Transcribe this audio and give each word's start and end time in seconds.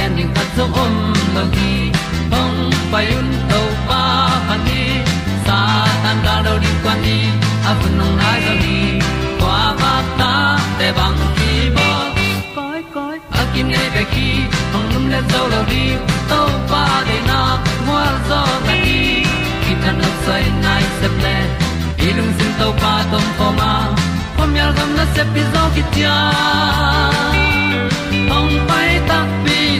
pi 0.00 0.16
zo 0.16 0.26
gen 0.26 0.46
zo 0.56 0.64
om 0.82 0.94
lo 1.34 1.42
gi 1.54 1.92
hong 2.32 2.72
pai 2.92 3.06
un 3.18 3.28
to 3.50 3.60
pa 3.88 4.02
pa 4.48 4.56
ni 4.66 4.82
sa 5.46 5.58
tan 6.02 6.16
da 6.24 6.34
do 6.46 6.54
di 6.62 6.70
kwan 6.82 6.98
ni 7.04 7.18
a 7.68 7.72
bu 7.78 7.88
nong 7.98 8.16
nai 8.20 8.40
zo 8.46 8.54
ni 8.64 8.78
kwa 9.40 9.58
ba 9.80 9.92
ta 10.18 10.32
te 10.78 10.88
bang 10.98 11.20
ki 11.36 11.52
bo 11.76 11.88
koi 12.56 12.80
koi 12.94 13.16
a 13.40 13.42
kim 13.52 13.66
nei 13.74 13.88
be 13.94 14.02
ki 14.12 14.28
hong 14.72 14.88
lum 14.92 15.04
le 15.12 15.20
zo 15.32 15.42
lo 15.52 15.60
di 15.72 15.84
to 16.30 16.40
pa 16.70 16.84
de 17.08 17.18
na 17.28 17.40
mo 17.86 17.98
zo 18.28 18.40
ta 18.66 18.74
ni 18.84 19.00
ki 19.62 19.72
tan 19.82 19.94
no 20.02 20.10
sai 20.24 20.44
nai 20.64 20.84
se 21.00 21.08
ple 21.16 21.36
ilung 22.06 22.32
sin 22.38 22.52
to 22.60 22.68
pa 22.82 22.94
tom 23.10 23.26
ko 23.38 23.48
ma. 23.58 23.72
Pom 24.36 24.50
yal 24.58 24.72
gam 24.76 24.90
na 24.98 25.04
se 25.14 25.22
pi 25.32 25.42
zo 25.52 25.62
ki 25.74 25.82
tia 25.92 26.16
hong 28.32 28.54
pai 28.68 28.90
ta 29.08 29.18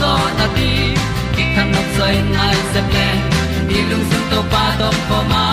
zo 0.00 0.12
na 0.38 0.46
ti 0.56 0.70
ki 1.34 1.44
kan 1.54 1.66
nok 1.74 1.88
sai 1.96 2.14
nai 2.36 2.56
se 2.72 2.80
ple 2.90 3.06
ni 3.68 3.78
lung 3.90 4.04
sun 4.10 4.24
to 4.30 4.40
pa 4.52 4.64
to 4.80 4.88
pa 5.08 5.18
ma. 5.32 5.44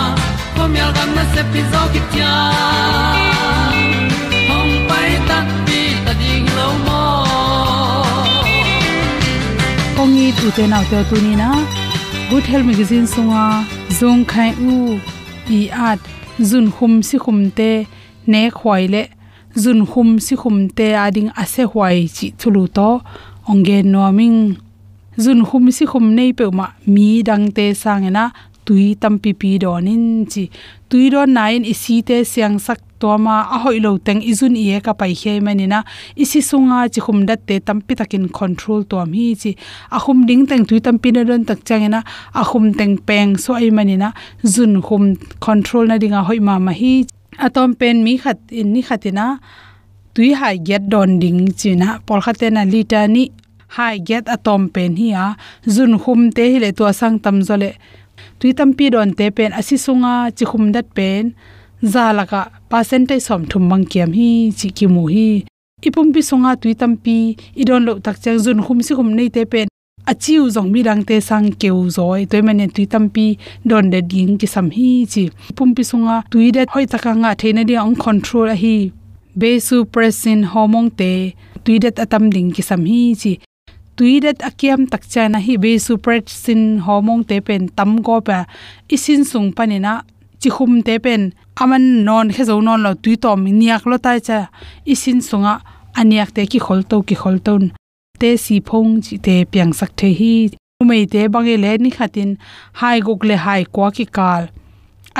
Ko 0.56 0.62
mi 0.72 0.78
al 0.86 0.92
gam 0.96 1.10
na 1.16 1.24
se 1.34 1.42
pi 1.52 1.60
zo 1.72 1.82
ki 1.92 2.00
tia 2.12 2.32
hom 4.48 4.68
pai 4.90 5.10
ta 5.28 5.38
ti 5.66 5.80
ta 6.04 6.12
ding 6.20 6.48
lo 6.58 6.68
mo 6.86 7.02
kongi 9.96 10.26
tu 10.38 10.46
te 10.56 10.64
na 10.72 10.78
te 10.90 10.98
tu 11.08 11.16
ni 11.26 11.32
na 11.42 11.50
good 12.30 12.44
health 12.50 12.66
magazine 12.70 13.06
sunga 13.14 13.42
à. 13.48 13.64
zong 13.98 14.22
khai 14.32 14.50
u 14.72 14.76
i 15.58 15.60
at 15.90 16.00
zun 16.50 16.66
khum 16.74 16.92
si 17.08 17.16
khum 17.24 17.38
te 17.58 17.70
ne 18.32 18.42
khwai 18.58 18.82
le 18.94 19.02
zun 19.62 19.80
khum 19.90 20.08
si 20.26 20.34
khum 20.42 20.56
te 20.78 20.86
ading 21.04 21.30
ase 21.42 21.62
hwai 21.72 21.96
chi 22.16 22.26
thulu 22.40 22.64
to 22.76 22.90
onge 23.50 23.78
noming 23.94 24.56
zun 25.16 25.40
khum 25.48 25.70
si 25.76 25.84
khum 25.86 26.14
nei 26.16 26.32
pe 26.38 26.44
ma 26.58 26.66
mi 26.94 27.22
dang 27.28 27.46
te 27.56 27.66
sangena 27.82 28.24
tui 28.64 28.94
tam 28.94 29.18
pi 29.18 29.58
donin 29.58 30.24
chi. 30.32 30.48
Tui 30.88 31.10
ron 31.10 31.32
nain 31.36 31.62
isi 31.72 32.02
te 32.02 32.24
siang 32.24 32.58
sak 32.58 32.80
toma 32.98 33.36
a 33.54 33.56
hoi 33.64 33.78
lo 33.84 33.98
teng 34.06 34.20
izun 34.30 34.56
ie 34.56 34.80
ka 34.80 34.92
pai 35.00 35.12
he 35.20 35.32
manina 35.46 35.78
isi 36.16 36.40
sunga 36.50 36.78
chi 36.92 37.00
khum 37.04 37.26
dat 37.28 37.40
te 37.48 37.60
tampi 37.60 37.92
takin 38.00 38.26
control 38.38 38.80
to 38.90 38.96
mi 39.12 39.34
chi. 39.42 39.52
A 39.96 39.98
khum 40.04 40.18
ding 40.28 40.46
teng 40.46 40.64
tui 40.68 40.80
tampi 40.80 41.08
na 41.12 41.22
ron 41.28 41.44
tak 41.48 41.60
changena 41.68 42.00
a 42.40 42.42
khum 42.50 42.64
teng 42.78 42.96
peng 43.08 43.36
so 43.36 43.50
ai 43.60 43.70
manina 43.78 44.08
zun 44.54 44.72
khum 44.86 45.02
control 45.46 45.84
na 45.90 45.96
dinga 46.02 46.20
hoi 46.28 46.38
ma 46.46 46.54
ma 46.58 46.72
hi. 46.72 47.04
Atom 47.46 47.74
pen 47.74 47.96
mi 48.04 48.16
khat 48.22 48.38
in 48.50 48.72
ni 48.72 48.80
khatina 48.88 49.26
tui 50.14 50.28
hai 50.40 50.56
get 50.66 50.82
don 50.92 51.18
ding 51.22 51.40
china 51.60 51.88
por 52.06 52.18
khatena 52.24 52.62
lita 52.72 53.00
ni 53.14 53.24
hai 53.76 53.94
get 54.08 54.24
atom 54.34 54.62
pen 54.74 54.90
hi 55.00 55.08
a 55.24 55.26
zun 55.74 55.92
khum 56.02 56.20
te 56.36 56.44
hi 56.52 56.58
le 56.64 56.70
to 56.78 56.84
sang 57.00 57.16
tam 57.24 57.36
zole 57.48 57.70
tui 58.38 58.50
tampi 58.58 58.84
don 58.94 59.10
te 59.18 59.26
pen 59.36 59.50
asi 59.60 59.76
sunga 59.84 60.14
chi 60.36 60.44
khum 60.50 60.64
dat 60.74 60.86
pen 60.96 61.22
zalaka 61.92 62.42
percentage 62.70 63.24
som 63.26 63.42
thum 63.50 63.64
mang 63.70 63.84
kiam 63.90 64.10
hi 64.18 64.30
chi 64.58 64.68
ki 64.76 64.86
mu 64.94 65.02
hi 65.14 65.28
ipum 65.86 66.08
pi 66.14 66.20
sunga 66.30 66.50
tui 66.62 66.74
tampi 66.80 67.16
idon 67.62 67.82
lo 67.86 67.92
tak 68.04 68.16
chang 68.22 68.38
zun 68.44 68.58
khum 68.64 68.78
si 68.86 68.92
khum 68.98 69.10
nei 69.18 69.28
te 69.36 69.42
pen 69.52 69.66
achiu 70.10 70.42
zong 70.54 70.68
mi 70.72 70.80
rang 70.88 71.02
te 71.08 71.16
sang 71.28 71.46
keu 71.60 71.78
zoi 71.96 72.20
toy 72.30 72.42
mane 72.46 72.66
tui 72.74 72.86
tampi 72.92 73.26
don 73.70 73.84
de 73.92 74.00
ding 74.10 74.32
ki 74.40 74.46
sam 74.54 74.66
hi 74.76 74.90
chi 75.12 75.22
pum 75.56 75.70
pi 75.76 75.82
sunga 75.90 76.16
tui 76.32 76.46
de 76.56 76.62
hoi 76.72 76.86
taka 76.92 77.12
nga 77.20 77.30
theina 77.40 77.62
dia 77.68 77.80
ong 77.88 77.96
control 78.04 78.48
a 78.54 78.56
hi 78.64 78.76
besu 79.40 79.84
presin 79.84 80.40
homong 80.52 80.90
te 80.98 81.10
tuidet 81.64 81.98
atam 82.04 82.30
ding 82.34 82.50
ki 82.54 82.62
sam 82.62 82.82
hi 82.90 83.14
chi. 83.20 83.32
Tuidet 83.96 84.38
akiam 84.48 84.86
takcha 84.90 85.28
na 85.30 85.38
hi 85.46 85.54
besu 85.64 85.98
presin 86.04 86.62
homong 86.86 87.22
te 87.28 87.40
pen 87.46 87.68
tam 87.76 88.02
go 88.06 88.20
pa. 88.20 88.38
Isin 88.94 89.22
sung 89.30 89.50
panina 89.56 89.92
chi 90.40 90.50
khum 90.56 90.82
te 90.86 90.98
pen 91.04 91.22
aman 91.62 91.84
non 92.06 92.28
khe 92.34 92.44
zo 92.48 92.60
non 92.66 92.82
lo 92.84 92.92
tui 93.02 93.16
tom 93.24 93.40
niak 93.60 93.82
lo 93.90 93.96
tai 94.04 94.18
cha. 94.26 94.38
Isin 94.92 95.20
sunga 95.28 95.54
aniak 95.98 96.30
te 96.36 96.42
ki 96.52 96.58
khol 96.66 96.82
to 96.90 96.96
ki 97.08 97.16
khol 97.22 97.38
ton 97.46 97.64
te 98.20 98.36
si 98.44 98.56
phong 98.68 98.90
chi 99.04 99.16
te 99.26 99.34
piang 99.50 99.72
sak 99.78 99.90
the 99.98 100.08
hi. 100.18 100.34
Umei 100.82 101.04
te 101.12 101.20
bangi 101.32 101.56
le 101.64 101.70
ni 101.82 101.90
khatin 101.96 102.30
hai 102.80 102.98
guk 103.06 103.20
le 103.28 103.36
hai 103.44 103.62
kwa 103.74 103.88
ki 103.96 104.06
kal. 104.16 104.44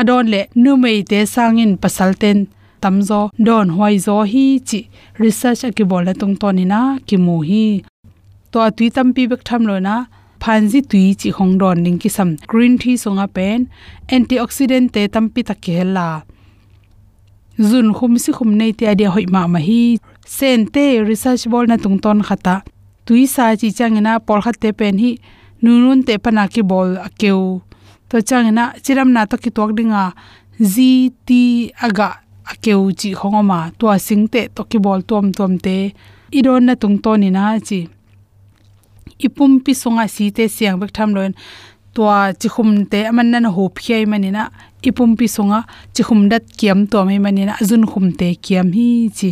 Adon 0.01 0.27
le 0.33 0.41
nu 0.63 0.77
mei 0.83 0.99
te 1.11 1.19
sangin 1.35 1.73
pasalten 1.83 2.39
tamzo, 2.85 3.21
don 3.47 3.69
hoi 3.77 3.95
zo 4.07 4.17
hi 4.33 4.45
chi 4.69 4.81
research 5.23 5.65
ki 5.77 5.85
bol 5.91 6.07
tung 6.21 6.35
to 6.41 6.49
ni 6.59 6.65
na, 6.73 6.81
ki 7.09 7.17
mu 7.25 7.37
hi. 7.49 7.65
To 8.53 8.59
tui 8.77 8.89
tam 8.97 9.09
pi 9.17 9.23
bek 9.31 9.43
tham 9.49 9.63
lo 9.71 9.77
na 9.87 9.97
phanji 10.43 10.81
tui 10.91 11.07
chi 11.21 11.29
hong 11.39 11.55
don 11.61 11.83
ning 11.85 11.99
ki 12.03 12.11
sam. 12.17 12.29
Green 12.51 12.75
tea 12.83 12.97
songa 13.03 13.27
pen, 13.37 13.61
antioxidant 14.15 14.89
te 14.95 15.03
tam 15.15 15.25
pi 15.35 15.41
tak 15.49 15.59
ke 15.65 15.83
la 15.97 16.09
zun 17.59 17.95
khum 17.95 18.19
si 18.19 18.33
khum 18.33 18.51
nei 18.59 18.73
te 18.73 18.87
adia 18.93 19.11
hoi 19.15 19.27
ma 19.35 19.47
ma 19.47 19.59
hi. 19.59 19.99
Sen 20.27 20.67
te 20.75 20.85
research 21.03 21.47
bol 21.53 21.67
na 21.67 21.77
tung 21.77 21.99
ton 22.05 22.23
khata. 22.23 22.63
Tui 23.07 23.27
sa 23.27 23.55
chi 23.61 23.69
changena 23.79 24.19
por 24.27 24.41
khat 24.45 24.57
te 24.61 24.73
pen 24.73 24.99
hi, 24.99 25.11
nunun 25.63 26.05
te 26.07 26.19
pana 26.19 26.49
ki 26.49 26.63
bol 26.63 26.97
akeu 27.07 27.61
to 28.09 28.17
changena 28.29 28.65
chiram 28.85 29.13
na 29.13 29.27
to 29.27 29.37
ki 29.37 29.51
tok 29.51 29.71
dinga. 29.79 30.13
Gt 30.75 31.31
aga 31.87 32.24
akeu 32.51 32.93
chi 33.01 33.09
khongoma 33.21 33.59
to 33.79 33.87
singte 34.07 34.41
à 34.47 34.49
to 34.55 34.63
ki 34.71 34.79
bol 34.85 35.01
tom 35.11 35.27
tom 35.39 35.53
te 35.65 35.77
idon 36.39 36.63
na 36.67 36.75
tung 36.83 36.99
to 37.05 37.11
ni 37.23 37.29
na 37.37 37.59
chi 37.69 37.81
ipum 39.27 39.53
pi 39.65 39.73
songa 39.83 40.05
si 40.15 40.25
à 40.29 40.35
te 40.37 40.45
siang 40.57 40.77
bek 40.81 40.93
tham 40.97 41.11
loin 41.17 41.33
to 41.95 42.03
à 42.19 42.21
chi 42.41 42.49
khum 42.55 42.71
te 42.93 42.99
aman 43.11 43.29
nan 43.33 43.45
ho 43.55 43.63
phiai 43.77 44.05
mani 44.07 44.31
manina 44.31 44.43
ipum 44.89 45.11
pi 45.19 45.27
songa 45.37 45.61
chi 45.95 46.03
khum 46.07 46.21
dat 46.31 46.45
kiam 46.59 46.81
to 46.91 46.99
mai 47.09 47.19
mani 47.25 47.43
na 47.49 47.53
azun 47.61 47.85
khum 47.91 48.07
te 48.19 48.29
kiam 48.45 48.69
hi 48.77 48.89
chi 49.19 49.31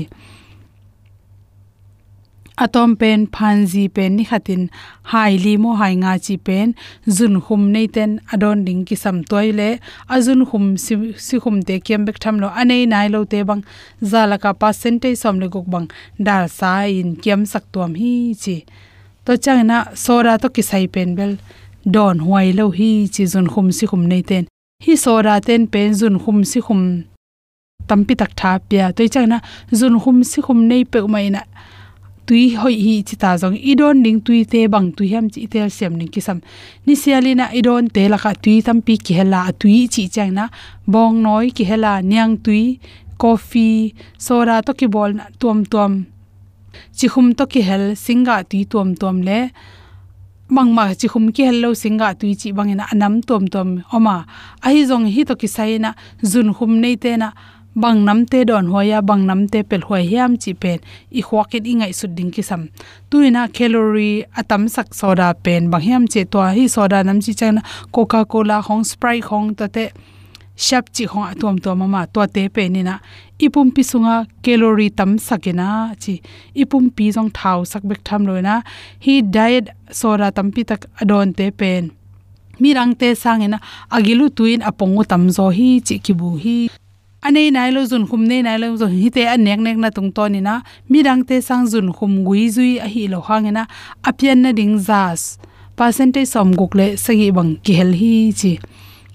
atom 2.65 2.91
pen 3.01 3.21
phanji 3.35 3.85
pen 3.97 4.11
ni 4.17 4.25
khatin, 4.31 4.63
hai 5.11 5.57
mo 5.63 5.71
hai 5.81 5.95
nga 6.03 6.13
chi 6.25 6.37
pen 6.47 6.69
zun 7.17 7.35
khum 7.45 7.63
nei 7.75 7.87
ten, 7.97 8.11
adon 8.33 8.59
ding 8.67 8.83
ki 8.89 8.97
sam 9.03 9.17
toile 9.31 9.69
azun 10.15 10.43
khum 10.49 10.65
si 11.27 11.37
khum 11.43 11.57
te 11.69 11.75
kem 11.87 12.05
bek 12.07 12.19
tham 12.23 12.37
lo, 12.43 12.49
anei 12.61 12.83
nai 12.93 13.09
lo 13.15 13.21
te 13.25 13.43
bang 13.49 13.63
zala 14.11 14.37
ka 14.43 14.51
percentage 14.53 15.19
som 15.23 15.37
le 15.43 15.47
gok 15.55 15.67
bang, 15.73 15.89
dal 16.27 16.45
sa 16.59 16.73
in 16.99 17.11
kem 17.25 17.41
sak 17.53 17.65
tuam 17.73 17.93
hi 18.01 18.13
chi. 18.43 18.57
To 19.25 19.33
chang 19.45 19.67
na, 19.71 19.79
sora 20.05 20.35
to 20.43 20.49
ki 20.55 20.63
sai 20.71 20.87
pen 20.95 21.15
bel, 21.19 21.33
don 21.95 22.17
huai 22.27 22.49
lo 22.59 22.71
hi 22.79 22.91
chi 23.15 23.25
zun 23.33 23.47
khum 23.53 23.69
si 23.77 23.85
khum 23.91 24.03
nei 24.13 24.23
ten. 24.31 24.45
Hi 24.85 24.95
sora 25.05 25.35
ten 25.47 25.63
pen 25.73 25.89
zun 26.01 26.17
khum 26.23 26.39
si 26.51 26.61
khum 26.67 26.81
tampi 27.89 28.15
tak 28.21 28.33
tha 28.41 28.51
pya. 28.69 28.85
To 28.97 29.03
chang 29.15 29.29
na 29.33 29.39
zun 29.79 29.95
khum 30.03 30.19
si 30.31 30.39
khum 30.47 30.59
nei 30.71 30.83
pe 30.93 31.01
mai 31.15 31.29
na 31.35 31.43
tui 32.33 32.55
hoi 32.57 32.77
hi 32.81 32.93
chi 33.09 33.17
ta 33.23 33.31
jong 33.41 33.57
idon 33.71 33.99
ding 34.05 34.21
tui 34.27 34.39
te 34.53 34.61
bang 34.73 34.87
tui 34.97 35.09
ham 35.13 35.27
chi 35.33 35.43
tel 35.53 35.69
sem 35.79 35.93
ning 36.01 36.09
kisam. 36.15 36.39
Ni 36.87 36.95
sialina 37.03 37.47
idon 37.59 37.91
te 37.95 38.03
la 38.13 38.19
ka 38.23 38.33
tui 38.45 38.55
tam 38.67 38.79
pi 38.87 38.95
ki 39.05 39.13
hela 39.19 39.41
tui 39.61 39.81
chi 39.95 40.03
chang 40.15 40.33
na. 40.39 40.45
Bong 40.93 41.21
noi 41.27 41.51
ki 41.57 41.65
hela 41.71 41.93
nyang 42.13 42.35
tui, 42.45 42.63
coffee, 43.23 43.93
soda 44.27 44.57
to 44.67 44.73
ki 44.79 44.87
bol 44.95 45.11
na 45.19 45.25
tuam 45.41 45.59
tuam. 45.73 45.93
Chi 46.97 47.07
khum 47.13 47.29
to 47.39 47.45
ki 47.53 47.61
hel 47.69 47.85
singa 48.05 48.37
tui 48.51 48.65
tuam 48.73 48.89
tuam 49.01 49.17
le. 49.29 49.39
Mangma 50.55 50.85
chi 51.01 51.07
khum 51.13 51.27
ki 51.35 51.43
hello 51.49 51.71
singa 51.83 52.09
tui 52.21 52.33
chi 52.41 52.49
bangena 52.57 52.85
anam 52.93 53.15
tuam 53.29 53.45
tuam. 53.53 53.69
Oma 53.97 54.17
ahi 54.67 54.81
jong 54.89 55.07
hi 55.15 55.23
to 55.29 55.35
ki 55.41 55.49
saina 55.57 55.91
zun 56.31 56.49
khum 56.57 56.81
nei 56.83 56.97
te 57.03 57.13
na 57.23 57.29
bang 57.75 58.05
nam 58.05 58.27
te 58.27 58.45
don 58.45 58.67
hoya 58.73 59.01
bang 59.03 59.27
nam 59.27 59.49
te 59.49 59.63
pel 59.63 59.83
hoi 59.89 60.05
hiam 60.13 60.37
chi 60.37 60.53
pen, 60.53 60.79
i 61.11 61.23
khwakin 61.23 61.65
ingai 61.73 61.93
su 61.95 62.07
ding 62.07 62.31
ki 62.35 62.43
sam 62.43 62.69
tuina 63.11 63.49
calorie 63.57 64.25
atam 64.37 64.69
sak 64.69 64.95
soda 64.95 65.35
pen, 65.45 65.71
bang 65.71 65.85
hiam 65.87 66.05
che 66.13 66.25
to 66.25 66.41
hi 66.57 66.67
soda 66.69 67.03
nam 67.03 67.21
chi 67.25 67.33
chang 67.33 67.59
coca 67.93 68.25
cola 68.25 68.61
hong, 68.61 68.85
sprite 68.85 69.25
hong, 69.31 69.55
ta 69.55 69.67
te 69.67 69.85
shap 70.57 70.85
chi 70.95 71.05
hong 71.13 71.27
atom 71.33 71.59
to 71.59 71.75
mama 71.75 72.07
to 72.13 72.27
te 72.35 72.49
pe 72.49 72.69
ni 72.69 72.83
na 72.83 72.99
ipum 73.45 73.69
pi 73.75 73.83
sunga 73.91 74.17
calorie 74.45 74.91
tam 74.99 75.11
sakena 75.19 75.69
chi. 76.03 76.15
Ipum 76.63 76.85
pi 76.97 77.11
jong 77.15 77.31
thau 77.39 77.65
sak 77.65 77.83
bek 77.89 78.01
tham 78.07 78.23
loina 78.29 78.55
hi 79.05 79.15
diet 79.35 79.67
soda 80.01 80.29
tam 80.37 80.49
pi 80.55 80.63
tak 80.71 80.83
adon 81.01 81.33
te 81.39 81.51
pen. 81.51 81.91
Mirang 82.61 82.93
te 83.01 83.09
sangena 83.23 83.59
agilu 83.97 84.27
tuin 84.37 84.61
apongu 84.69 85.03
tamzo 85.11 85.47
hi 85.57 85.69
chi 85.87 85.97
kibu 86.05 86.29
hi 86.45 86.57
anei 87.27 87.49
nai 87.57 87.71
lo 87.77 87.81
zun 87.91 88.05
khum 88.09 88.23
nei 88.31 88.43
nai 88.47 88.59
lo 88.63 88.67
zo 88.81 88.87
hi 88.87 89.09
te 89.15 89.23
anek 89.35 89.61
nek 89.67 89.77
na 89.83 89.89
tung 89.97 90.11
to 90.17 90.25
ni 90.35 90.41
na 90.49 90.55
mi 90.91 90.99
rang 91.07 91.23
te 91.29 91.37
sang 91.49 91.65
zun 91.73 91.89
khum 91.97 92.13
gui 92.27 92.43
zui 92.57 92.73
a 92.87 92.87
hi 92.95 93.03
lo 93.13 93.19
hangena 93.29 93.63
apian 94.09 94.39
na 94.45 94.51
ding 94.59 94.75
zas 94.89 95.23
percentage 95.77 96.31
som 96.35 96.49
guk 96.59 96.73
le 96.79 96.87
sagi 97.05 97.29
bang 97.37 97.51
ki 97.65 97.73
hel 97.79 97.93
hi 98.01 98.13
chi. 98.41 98.53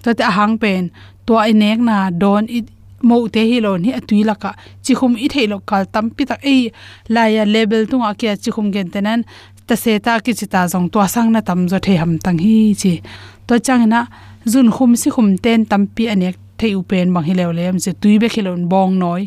To 0.02 0.10
te 0.18 0.24
hang 0.36 0.54
pen 0.62 0.90
to 1.26 1.34
ai 1.44 1.52
nek 1.62 1.78
na 1.88 1.96
don 2.22 2.44
it 2.58 2.66
mo 3.08 3.16
te 3.34 3.42
hi 3.50 3.58
lo 3.66 3.72
ni 3.82 3.90
atui 3.98 4.22
laka 4.30 4.50
chi 4.84 4.92
khum 4.98 5.12
i 5.24 5.28
thei 5.34 5.46
lo 5.52 5.58
kal 5.70 5.84
tam 5.94 6.06
pi 6.16 6.22
tak 6.30 6.40
ei 6.52 6.62
à 6.68 6.72
la 7.14 7.22
ya 7.34 7.44
level 7.54 7.82
tu 7.90 7.96
a 8.02 8.10
à 8.10 8.14
kya 8.20 8.32
chi 8.42 8.50
khum 8.54 8.66
gen 8.74 8.88
tenan 8.94 9.20
ta 9.66 9.74
se 9.82 9.92
ta 10.06 10.12
ki 10.24 10.32
chi 10.38 10.46
ta 10.54 10.60
jong 10.72 10.88
to 10.92 10.98
sang 11.14 11.28
na 11.34 11.40
tam 11.48 11.60
zo 11.70 11.78
the 11.84 11.92
ham 12.00 12.12
tang 12.24 12.38
hi 12.44 12.56
chi. 12.80 12.92
To 13.46 13.54
chang 13.66 13.84
na 13.92 14.00
zun 14.52 14.68
khum 14.76 14.90
si 15.00 15.08
khum 15.14 15.28
ten 15.44 15.60
tam 15.70 15.82
pi 15.94 16.04
anek 16.14 16.36
thei 16.58 16.72
u 16.78 16.82
pen 16.90 17.14
bang 17.14 17.26
hilew 17.28 17.52
lem 17.58 17.78
se 17.78 17.90
tui 18.00 18.18
khilon 18.34 18.68
bong 18.68 18.98
noi. 18.98 19.22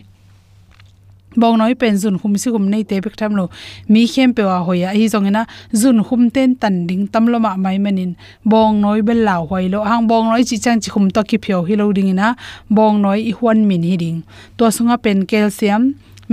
Bong 1.35 1.57
noi 1.57 1.73
pen 1.75 1.95
zun 1.95 2.17
khum 2.19 2.35
si 2.37 2.51
khum 2.51 2.69
nei 2.69 2.83
te 2.83 2.99
bek 2.99 3.15
tham 3.17 3.35
lo. 3.35 3.47
Mi 3.87 4.07
khem 4.07 4.33
pe 4.33 4.43
wa 4.43 4.57
hoya 4.67 4.89
hi 4.91 5.07
zong 5.07 5.31
na 5.31 5.45
zun 5.71 6.03
khum 6.03 6.29
ten 6.29 6.55
tan 6.55 6.87
ding 6.87 7.07
tam 7.07 7.27
lo 7.27 7.39
ma 7.39 7.55
mai 7.55 7.77
manin 7.79 8.13
bong 8.43 8.81
noi 8.81 9.01
bel 9.01 9.23
law 9.27 9.47
hoi 9.49 9.69
lo. 9.69 9.83
Hang 9.83 10.07
bong 10.07 10.25
noi 10.29 10.43
chi 10.43 10.57
chang 10.57 10.79
chi 10.81 10.89
khum 10.93 11.09
to 11.09 11.21
ki 11.23 11.37
phyo 11.43 11.63
hi 11.67 11.75
lo 11.75 11.91
ding 11.93 12.15
na 12.15 12.33
bong 12.69 13.01
noi 13.01 13.19
i 13.31 13.31
hwan 13.31 13.59
min 13.69 13.83
hi 13.83 13.95
ding. 14.03 14.21
To 14.57 14.65
sunga 14.75 14.97
pen 15.03 15.25
calcium, 15.25 15.83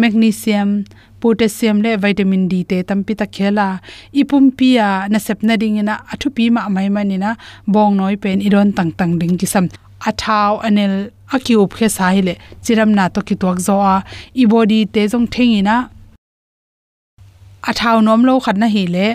magnesium, 0.00 0.84
potassium 1.20 1.76
le 1.84 1.96
vitamin 2.02 2.48
d 2.50 2.64
te 2.70 2.82
tampi 2.82 3.14
ta 3.14 3.26
khela. 3.34 3.78
Ipum 4.20 4.50
pia 4.58 5.06
na 5.10 5.18
sep 5.18 5.38
ding 5.60 5.78
ina 5.78 5.94
athu 6.12 6.28
pi 6.36 6.50
ma 6.50 6.68
mai 6.68 6.88
manina 6.88 7.30
bong 7.66 7.96
noi 7.96 8.16
pen 8.22 8.42
iron 8.46 8.72
tang 8.72 8.90
tang 8.98 9.12
ding 9.20 9.38
ki 9.38 9.46
sam 9.46 9.68
athau 10.08 10.52
anel 10.66 11.10
akiup 11.34 11.70
khe 11.78 11.88
sahile 11.98 12.34
chiram 12.64 12.90
na 12.98 13.08
to 13.14 13.20
ki 13.28 13.34
tuak 13.42 13.58
zo 13.66 13.76
a 13.94 13.96
i 14.42 14.44
body 14.52 14.80
te 14.94 15.02
jong 15.12 15.26
thengina 15.34 15.76
athau 17.70 17.96
nom 18.06 18.20
lo 18.28 18.34
khat 18.44 18.56
na 18.62 18.68
hi 18.74 18.84
le 18.94 19.06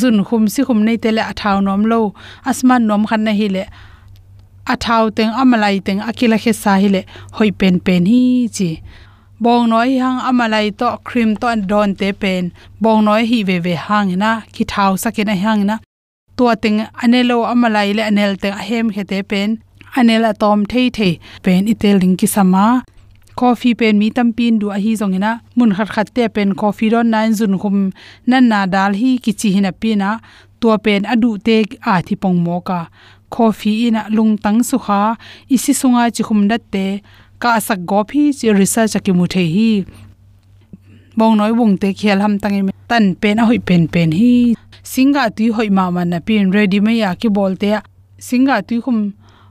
zun 0.00 0.16
khum 0.28 0.44
si 0.52 0.60
khum 0.66 0.80
nei 0.86 0.96
te 1.02 1.10
le 1.16 1.22
athau 1.32 1.56
nom 1.66 1.82
lo, 1.90 2.00
asman 2.50 2.82
nom 2.88 3.02
khat 3.08 3.20
na 3.26 3.32
hi 3.38 3.46
le 3.56 3.64
athau 4.72 5.04
teng 5.16 5.32
amalai 5.42 5.76
teng 5.86 6.00
akila 6.08 6.36
khe 6.42 6.52
sahile 6.62 7.00
hoi 7.36 7.50
pen 7.60 7.74
pen 7.86 8.02
hi 8.12 8.22
chi. 8.56 8.70
Bong 9.40 9.64
noi 9.70 9.90
hang 10.02 10.18
amalai 10.28 10.66
to 10.80 10.88
cream 11.06 11.30
to 11.40 11.48
don 11.70 11.94
te 12.00 12.08
pen, 12.22 12.44
bong 12.82 13.00
noi 13.06 13.22
hi 13.30 13.38
ve 13.48 13.56
ve 13.66 13.74
hang 13.86 14.10
na, 14.22 14.30
ki 14.54 14.64
thau 14.72 14.92
sakena 15.02 15.34
hang 15.44 15.62
na. 15.68 15.76
Tua 16.36 16.54
ting 16.62 16.78
anelo 17.02 17.38
amalai 17.52 17.88
le 17.96 18.02
anel 18.10 18.32
te 18.42 18.48
ahem 18.60 18.86
khete 18.94 19.18
pen 19.30 19.50
anela 19.96 20.32
tom 20.42 20.64
thei 20.70 20.86
thei 20.96 21.14
pen 21.44 21.68
iteling 21.72 22.16
ki 22.20 22.26
sama. 22.26 22.82
Coffee 23.38 23.74
pen 23.80 23.98
mi 24.00 24.10
tam 24.10 24.28
pin 24.36 24.58
du 24.60 24.66
a 24.76 24.78
hi 24.84 24.92
zongena 25.00 25.32
mun 25.56 25.72
khat 25.76 25.88
khat 25.94 26.08
te 26.14 26.24
pen 26.34 26.50
coffee 26.60 26.90
ron 26.92 27.08
nine 27.14 27.32
zun 27.38 27.54
khum. 27.62 27.76
Nan 28.30 28.44
na 28.50 28.60
dal 28.74 28.92
hi 29.00 29.10
ki 29.24 29.32
chi 29.40 29.48
hina 29.54 29.72
pina 29.82 30.10
to 30.60 30.68
pen 30.84 31.02
adu 31.12 31.30
te 31.46 31.56
a 31.92 31.94
thi 32.06 32.14
pong 32.22 32.38
mo 32.44 32.56
ka. 32.68 32.80
Coffee 33.34 33.86
ina 33.86 34.02
lung 34.16 34.34
tang 34.44 34.60
su 34.68 34.76
kha. 34.86 35.00
Isi 35.54 35.72
sunga 35.80 36.02
chi 36.16 36.22
khum 36.28 36.40
dat 36.50 36.62
te. 36.72 36.86
Ka 37.42 37.50
sak 37.66 37.80
go 37.90 38.00
phi 38.10 38.22
chi 38.38 38.48
research 38.60 38.96
ki 39.04 39.12
mu 39.18 39.26
the 39.32 39.42
hi. 39.54 39.70
Bong 41.18 41.36
noi 41.38 41.52
Bong 41.58 41.74
te 41.82 41.88
khel 41.98 42.18
ham 42.24 42.34
tangi 42.42 42.60
tan 42.90 43.04
pen 43.20 43.38
a 43.42 43.44
hoi 43.48 43.58
pen 43.68 43.82
pen 43.94 44.10
hi. 44.18 44.54
Singa 44.92 45.24
tu 45.36 45.44
hoi 45.56 45.68
ma 45.76 45.84
man 45.94 46.08
na 46.10 46.18
pin 46.26 46.50
ready 46.54 46.78
me 46.80 46.92
ya 47.02 47.10
ki 47.20 47.28
bolte 47.36 47.70
singa 48.26 48.56
tu 48.68 48.76
khum 48.84 48.98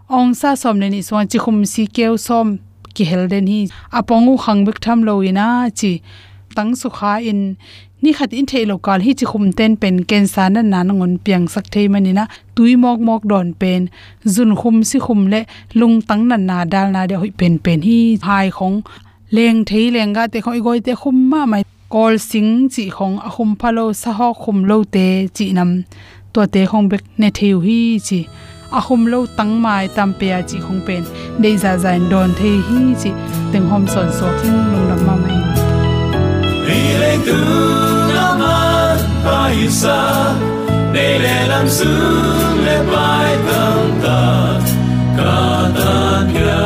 ong 0.10 0.32
sa 0.40 0.56
som 0.56 0.80
ne 0.80 0.88
ni 0.90 1.02
so 1.08 1.20
chi 1.32 1.38
khum 1.44 1.58
si 1.72 1.84
keu 1.96 2.14
som 2.28 2.48
ki 2.96 3.04
hel 3.10 3.28
den 3.32 3.48
hi. 3.52 3.60
Apongu 3.98 4.34
khang 4.44 4.62
bik 4.66 4.80
tham 4.84 5.00
lo 5.08 5.14
ina 5.30 5.48
chi 5.80 5.92
tang 6.56 6.72
su 6.80 6.88
kha 6.98 7.14
in. 7.32 7.42
Ni 8.02 8.14
khat 8.18 8.32
in 8.40 8.46
thei 8.52 8.64
lokal 8.70 9.00
hi 9.06 9.12
chi 9.20 9.26
khum 9.32 9.46
ten 9.58 9.76
pen 9.82 9.96
ken 10.10 10.26
sa 10.34 10.44
na 10.50 10.62
na 10.62 10.80
ngon 10.84 11.14
piang 11.26 11.46
sak 11.54 11.66
thei 11.74 11.88
manina 11.94 12.24
tui 12.56 12.76
mok 12.84 13.00
mok 13.08 13.24
don 13.32 13.48
pen. 13.62 13.82
Zun 14.34 14.52
khum 14.60 14.78
si 14.90 14.98
khum 15.06 15.22
le 15.32 15.40
lung 15.80 15.98
tang 16.08 16.24
na 16.30 16.38
na 16.50 16.58
dal 16.74 16.88
na 16.96 17.02
de 17.10 17.16
hoi 17.22 17.32
pen 17.40 17.54
pen 17.66 17.80
hi. 17.88 18.00
Hai 18.28 18.48
khong 18.58 18.78
leng 19.36 19.60
thei 19.70 19.86
lenga 19.96 20.24
te 20.32 20.40
khoi 20.46 20.60
goi 20.66 20.80
te 20.86 20.94
khum 21.02 21.18
ma 21.32 21.42
mai. 21.52 21.64
Kol 21.94 22.14
sing 22.30 22.52
chi 22.74 22.84
khong 22.98 23.16
a 23.28 23.30
khum 23.36 23.50
phalo 23.60 23.86
sa 24.02 24.12
ho 24.20 24.28
khum 24.42 24.58
lo 24.70 24.78
te 24.96 25.08
chi 25.36 25.46
nam. 25.58 25.72
To 26.34 26.42
te 26.54 26.62
khong 26.72 26.88
bek 26.92 27.04
ne 27.20 27.28
theu 27.38 27.58
hi 27.66 27.80
chi 28.08 28.20
ahum 28.72 29.06
lo 29.06 29.26
tang 29.38 29.62
mai 29.62 29.88
tam 29.96 30.14
pe 30.20 30.28
a 30.38 30.42
chi 30.50 30.58
khong 30.66 30.82
pen 30.88 31.04
dei 31.42 31.56
za 31.64 31.72
zain 31.84 32.10
don 32.12 32.30
the 32.40 32.52
hi 32.68 32.80
chi 33.02 33.12
teng 33.52 33.68
hom 33.72 33.88
son 33.94 34.10
so 34.18 34.28
king 34.42 34.60
lung 34.72 34.86
dam 34.90 35.02
ma 35.08 35.16
mai 35.24 35.40
ri 36.68 36.82
le 37.02 37.14
tu 37.28 37.40
na 38.16 38.28
ma 38.42 38.58
pa 39.26 39.40
isa 39.66 40.00
de 40.94 41.08
le 41.24 41.38
lam 41.52 41.68
su 41.78 41.94
le 42.66 42.78
pai 42.92 43.30
tam 43.48 43.80
ta 44.04 44.22
ka 45.18 45.38
ta 45.78 45.96
kia 46.34 46.62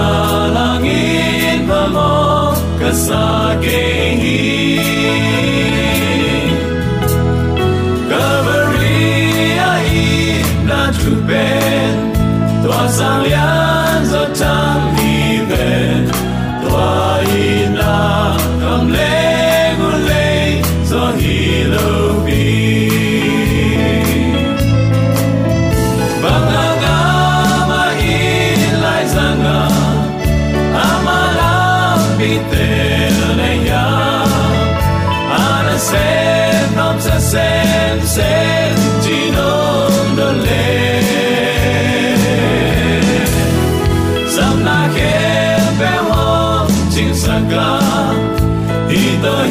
langit 0.56 1.62
và 1.68 1.88
mo 1.96 2.54
ka 2.80 2.92
sa 3.06 3.56
kê 3.64 3.86
hi 4.22 5.01
tòa 13.02 13.30
sang 13.30 13.61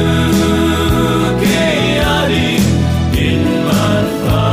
ke 1.41 1.61
ari 2.17 2.51
in 3.13 3.43
manfa. 3.67 4.45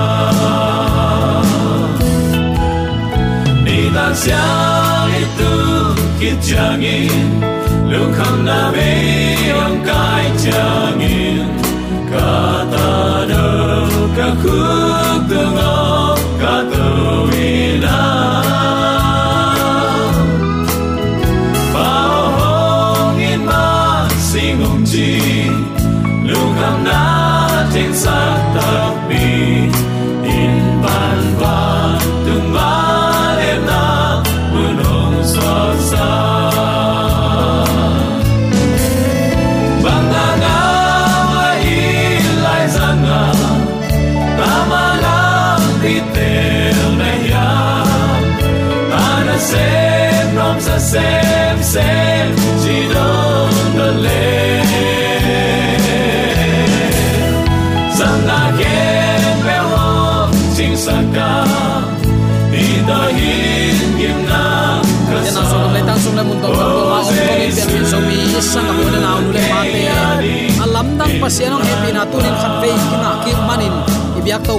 ni 3.64 3.78
ta 3.94 4.06
xiang 4.20 5.12
itu 5.22 5.54
kit 6.20 6.38
lung 7.90 8.12
kham 8.16 8.36
na 8.44 8.60
be 8.74 8.90
ong 9.64 9.78
kai 9.88 10.26
changin 10.42 11.48
Kata 12.08 12.88
do 13.30 13.44
ka 14.16 14.28
khuk 14.40 15.77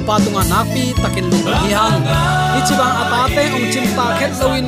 ibyak 0.09 0.25
to 0.25 0.33
pa 0.33 0.41
tunga 0.41 0.43
nakpi 0.49 0.93
takin 0.97 1.25
lu 1.29 1.37
hi 1.45 1.69
hang 1.69 2.01
ichibang 2.57 2.95
atate 3.03 3.43
ong 3.53 3.65
chim 3.69 3.85
ta 3.93 4.05
khet 4.17 4.33
loin 4.41 4.65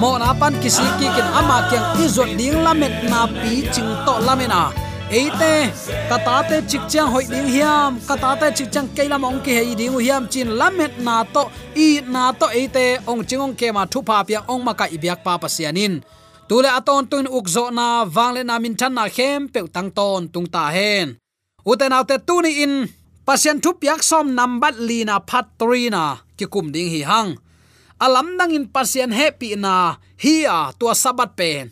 mo 0.00 0.16
na 0.16 0.32
pan 0.32 0.54
kisi 0.62 0.84
ki 0.96 1.08
kin 1.12 1.28
ama 1.36 1.68
kyang 1.68 2.00
izot 2.00 2.30
ding 2.38 2.64
lamet 2.64 3.04
na 3.10 3.28
pi 3.28 3.68
ching 3.74 3.90
to 4.06 4.14
lamena. 4.24 4.72
Eite 5.10 5.68
katate 6.08 6.62
chikchang 6.70 7.10
hoi 7.12 7.26
ding 7.26 7.50
hiam. 7.50 7.98
Katate 8.08 8.54
chikchang 8.56 8.88
keilam 8.94 9.26
ong 9.26 9.42
ki 9.44 9.52
hei 9.52 9.74
ding 9.74 9.92
hiam. 9.98 10.30
Chin 10.30 10.48
lamet 10.56 10.96
na 11.02 11.24
to 11.28 11.50
i 11.76 12.00
na 12.06 12.32
to. 12.32 12.46
Eite 12.48 13.02
ong 13.04 13.26
chingong 13.28 13.52
ke 13.58 13.68
ma 13.74 13.84
thu 13.84 14.00
pa 14.06 14.22
pia 14.24 14.40
ong 14.48 14.62
maka 14.64 14.86
ibyak 14.86 15.20
pa 15.26 15.36
pasianin. 15.36 16.00
Tule 16.48 16.70
aton 16.70 17.04
tun 17.10 17.26
ukzo 17.26 17.68
na 17.74 18.06
wangle 18.06 18.46
na 18.46 18.56
min 18.62 18.74
than 18.78 18.94
na 18.94 19.10
khem 19.10 19.50
pe 19.52 19.60
tang 19.74 19.90
ton 19.90 20.30
tung 20.32 20.48
ta 20.48 20.70
hen 20.70 21.18
uten 21.66 21.92
autte 21.92 22.16
tuni 22.26 22.64
in 22.64 22.88
pasian 23.30 23.62
thu 23.62 23.78
piak 23.78 24.02
som 24.02 24.26
number 24.34 24.74
lina 24.74 25.22
patrina 25.22 26.18
ki 26.34 26.50
kum 26.50 26.74
ding 26.74 26.90
hi 26.90 27.06
hang. 27.06 27.38
Alam 28.02 28.34
nang 28.34 28.50
in 28.50 28.66
pasian 28.66 29.14
happy 29.14 29.54
na, 29.54 30.02
hi 30.18 30.42
a, 30.50 30.74
tua 30.74 30.98
sabat 30.98 31.38
pen. 31.38 31.70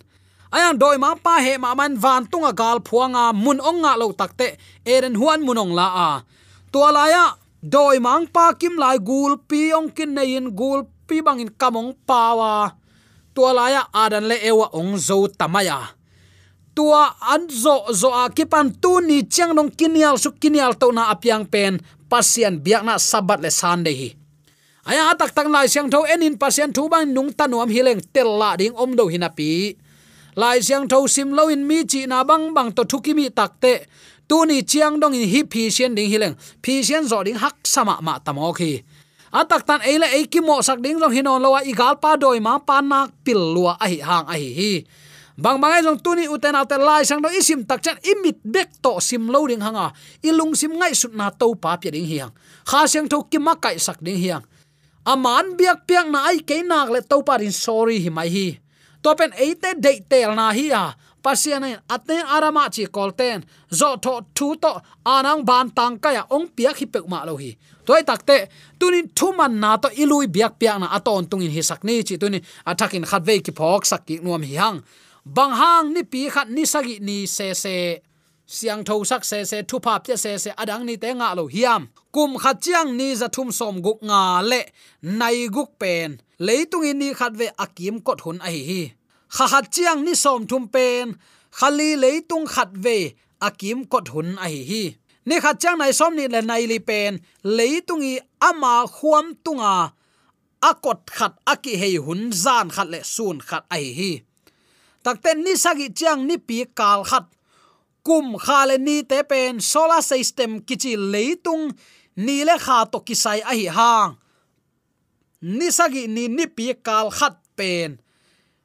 Ayang 0.55 0.79
doi 0.79 1.03
ma 1.03 1.19
pa 1.19 1.43
he 1.43 1.59
ma 1.59 1.75
man 1.75 1.99
van 1.99 2.31
tunga 2.31 2.55
gal 2.55 2.79
phuanga 2.79 3.35
mun 3.35 3.59
onga 3.59 3.99
lo 3.99 4.15
takte 4.15 4.55
eren 4.87 5.19
huan 5.19 5.43
munong 5.43 5.75
la 5.75 5.89
a. 5.91 6.11
Tua 6.71 6.95
la 6.95 7.05
ya, 7.11 7.27
doi 7.59 7.99
mang 7.99 8.31
pa 8.31 8.55
kim 8.55 8.79
lai 8.79 9.03
gul 9.03 9.35
pi 9.43 9.75
ong 9.75 9.91
kin 9.91 10.15
nei 10.15 10.39
in 10.39 10.55
gul 10.55 10.87
pi 11.11 11.19
bang 11.27 11.43
in 11.43 11.51
kamong 11.51 11.91
pawa 12.07 12.71
tua 13.35 13.51
la 13.51 13.67
ya 13.75 13.83
adan 13.91 14.31
le 14.31 14.39
ewa 14.47 14.71
ong 14.79 14.95
zo 14.95 15.27
tamaya 15.27 15.98
tua 16.79 17.11
an 17.35 17.51
zo 17.51 17.91
zo 17.91 18.15
a 18.15 18.31
kipan 18.31 18.71
tu 18.79 19.03
ni 19.03 19.27
chang 19.27 19.51
nong 19.51 19.75
kinial 19.75 20.15
su 20.15 20.31
kinial 20.39 20.79
to 20.79 20.95
na 20.95 21.11
apyang 21.11 21.43
pen, 21.43 21.83
pasien 22.07 22.63
biak 22.63 22.87
na 22.87 23.03
sabat 23.03 23.43
le 23.43 23.51
san 23.51 23.83
hi. 23.83 24.15
Aya, 24.87 25.11
tak 25.19 25.35
tak 25.35 25.51
lai 25.51 25.67
siang 25.67 25.91
tho 25.91 26.07
enin 26.07 26.39
pasien 26.39 26.71
thu 26.71 26.87
bang 26.87 27.11
nung 27.11 27.35
tanuam 27.35 27.67
hileng 27.67 27.99
tel 28.15 28.31
la 28.39 28.55
ding 28.55 28.73
om 28.79 28.95
do 28.95 29.11
hinapi 29.11 29.75
lai 30.39 30.63
siang 30.63 30.87
tho 30.87 31.03
sim 31.11 31.35
lo 31.35 31.51
in 31.51 31.67
mi 31.67 31.83
chi 31.83 32.07
na 32.07 32.23
bang 32.23 32.55
bang 32.55 32.71
to 32.71 32.87
thuki 32.87 33.11
mi 33.11 33.27
takte 33.27 33.91
tu 34.31 34.47
ni 34.47 34.63
chiang 34.63 35.03
dong 35.03 35.19
in 35.19 35.27
hi 35.27 35.43
phi 35.51 35.69
sian 35.75 35.99
ding 35.99 36.07
hileng 36.07 36.39
phi 36.63 36.87
sian 36.87 37.05
zo 37.11 37.27
ding 37.27 37.37
hak 37.37 37.67
sama 37.67 37.99
ma 37.99 38.23
tamo 38.23 38.55
khi. 38.55 38.79
Atak 39.35 39.67
tan 39.67 39.83
eile 39.83 40.09
ei 40.15 40.31
ki 40.31 40.41
mo 40.41 40.63
sak 40.63 40.79
ding 40.79 40.97
rong 41.03 41.13
hinon 41.13 41.43
lowa 41.43 41.61
igal 41.67 41.99
pa 41.99 42.15
doi 42.15 42.39
ma 42.39 42.63
pa 42.63 42.79
nak 42.81 43.13
pil 43.27 43.37
lua 43.37 43.77
a 43.77 43.87
hi 43.91 43.99
hang 43.99 44.27
a 44.31 44.35
hi 44.39 44.51
hi 44.55 44.73
bang 45.39 45.63
bang 45.63 45.87
jong 45.87 46.03
tuni 46.03 46.27
uten 46.27 46.59
alte 46.59 46.75
lai 46.75 47.07
sang 47.07 47.23
do 47.23 47.31
isim 47.31 47.63
tak 47.63 47.79
chan 47.79 47.97
imit 48.03 48.43
bek 48.43 48.83
to 48.83 48.99
sim 48.99 49.31
loading 49.31 49.63
hanga. 49.63 49.95
Ilung 50.27 50.59
sim 50.59 50.75
ngai 50.75 50.95
sut 50.99 51.15
na 51.15 51.31
to 51.31 51.55
pa 51.55 51.79
pi 51.79 51.95
ding 51.95 52.07
hiang. 52.07 52.35
Kha 52.67 52.91
siang 52.91 53.07
tho 53.07 53.23
ki 53.31 53.39
ma 53.39 53.55
kai 53.55 53.79
sak 53.79 54.03
ding 54.03 54.19
hiang. 54.19 54.43
Aman 55.07 55.55
biak 55.55 55.87
piang 55.87 56.11
na 56.11 56.27
ai 56.27 56.43
ke 56.43 56.67
nak 56.67 56.91
le 56.91 57.01
to 57.07 57.23
pa 57.23 57.39
rin 57.39 57.55
sorry 57.55 58.03
hi 58.03 58.11
mai 58.11 58.29
hi. 58.29 58.59
To 59.03 59.15
pen 59.15 59.31
eite 59.39 59.79
de 59.79 60.03
tel 60.11 60.35
na 60.35 60.51
hi 60.51 60.75
ya 60.75 60.99
pasian 61.23 61.63
aten 61.87 62.27
arama 62.27 62.67
chi 62.75 62.87
kolten 62.87 63.47
zo 63.71 63.97
tho 64.03 64.27
thu 64.35 64.57
to 64.59 64.73
anang 65.07 65.45
ban 65.47 65.71
tang 65.71 65.99
ka 66.03 66.11
ya 66.11 66.23
ong 66.35 66.51
piak 66.51 66.77
hi 66.83 66.87
pek 66.91 67.07
ma 67.07 67.23
lo 67.23 67.39
hi. 67.39 67.55
Toy 67.87 68.03
takte 68.03 68.51
tunin 68.79 69.07
thuman 69.15 69.55
na 69.63 69.79
to 69.79 69.89
ilui 70.03 70.27
biak 70.27 70.59
piak 70.59 70.83
na 70.83 70.91
aton 70.99 71.31
tungin 71.31 71.55
hi 71.55 71.63
sakni 71.63 72.03
chi 72.03 72.19
tunin 72.19 72.43
athakin 72.67 73.07
khatve 73.07 73.39
ki 73.45 73.53
phok 73.55 73.87
sak 73.87 74.03
ki 74.07 74.19
nuam 74.19 74.43
hi 74.43 74.57
hang 74.59 74.83
bang 75.37 75.55
hang 75.61 75.87
ni 75.95 76.03
pi 76.13 76.21
khat 76.35 76.49
ni 76.57 76.65
sagi 76.73 76.97
ni 77.09 77.27
se 77.27 77.49
se. 77.55 77.77
Siang 78.57 78.83
tho 78.89 79.05
sak 79.11 79.23
se 79.31 79.39
se, 79.51 79.59
thu 79.69 79.77
pap 79.87 80.01
che 80.07 80.17
se 80.17 80.33
se, 80.45 80.51
adang 80.63 80.85
ni 80.89 80.97
te 81.03 81.11
nga 81.19 81.29
lo 81.39 81.45
hiam. 81.55 81.83
Kum 82.15 82.31
khat 82.43 82.57
chiang 82.65 82.91
ni 82.99 83.09
za 83.21 83.29
thum 83.35 83.49
som 83.59 83.77
guk 83.87 84.01
nga 84.09 84.41
le, 84.51 84.63
nai 85.03 85.49
guk 85.57 85.71
pen. 85.81 86.11
Leitung 86.47 86.87
in 86.91 86.99
ni 87.01 87.09
khat 87.19 87.33
ve 87.41 87.49
akim 87.65 88.01
kot 88.07 88.21
hun 88.25 88.39
a 88.47 88.49
hi 88.55 88.63
hi. 88.71 88.83
Kha 89.37 89.45
khat 89.53 89.67
chiang 89.75 90.01
ni 90.07 90.15
som 90.25 90.41
thum 90.51 90.65
pen 90.75 91.07
khali 91.59 91.91
leitung 92.05 92.47
khat 92.55 92.71
ve 92.85 92.99
akim 93.49 93.85
kot 93.93 94.07
hun 94.13 94.29
a 94.45 94.47
hi 94.53 94.63
hi. 94.71 94.85
Ni 95.29 95.37
khat 95.45 95.61
chang 95.61 95.77
nai 95.79 95.93
som 95.93 96.17
ni 96.17 96.25
le 96.35 96.41
nai 96.41 96.65
li 96.71 96.79
pen, 96.89 97.21
leitung 97.45 98.03
i 98.13 98.15
ama 98.41 98.75
khuam 98.97 99.27
tunga 99.45 99.93
akot 100.71 101.01
khat 101.17 101.35
aki 101.53 101.75
hei 101.83 101.97
hun 102.05 102.33
zan 102.33 102.67
khat 102.75 102.89
le 102.93 103.01
sun 103.05 103.37
khat 103.49 103.65
ai 103.77 103.87
hi 103.99 104.13
takten 105.09 105.41
ni 105.41 105.57
sagi 105.57 105.89
chiang 105.89 106.29
ni 106.29 106.37
pi 106.37 106.69
kal 106.69 107.01
khat. 107.01 107.25
Kum 108.05 108.37
khale 108.37 108.77
ni 108.77 109.01
te 109.09 109.25
pen 109.25 109.57
solar 109.57 110.05
system 110.05 110.61
kichi 110.61 111.01
leitung, 111.13 111.73
ni 112.21 112.45
le 112.45 112.57
kha 112.61 112.85
to 112.93 113.01
kisai 113.01 113.41
a 113.41 113.53
hi 113.57 113.67
hang. 113.73 114.11
Ni 115.41 115.73
sagi 115.73 116.05
ni 116.05 116.29
ni 116.29 116.45
pi 116.45 116.77
kal 116.87 117.09
khat 117.09 117.41
pen. 117.57 117.97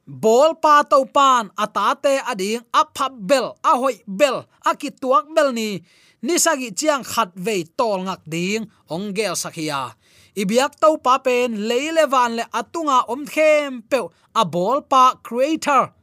Bol 0.03 0.59
pa 0.59 0.83
to 0.83 0.99
pan 1.07 1.47
atate 1.55 2.19
ading 2.27 2.59
aphap 2.75 3.13
bel, 3.15 3.55
a 3.63 3.71
hoi 3.79 4.03
bel 4.03 4.43
akituak 4.67 5.31
bel 5.35 5.55
ni. 5.55 5.79
Ni 6.27 6.35
sagi 6.35 6.75
chiang 6.75 7.03
khat 7.07 7.31
ve 7.45 7.63
tol 7.79 8.03
ngak 8.03 8.23
ding, 8.27 8.67
ong 8.91 9.15
gel 9.15 9.35
sakhia 9.39 9.95
ibiak 10.41 10.73
to 10.81 10.97
pa 10.97 11.21
pen 11.25 11.69
leile 11.69 12.05
van 12.09 12.31
le 12.37 12.45
atunga 12.59 13.05
om 13.13 13.21
khem 13.33 13.81
pe 13.89 13.99
a 14.41 14.43
bol 14.45 14.81
pa 14.81 15.13
creator 15.23 15.93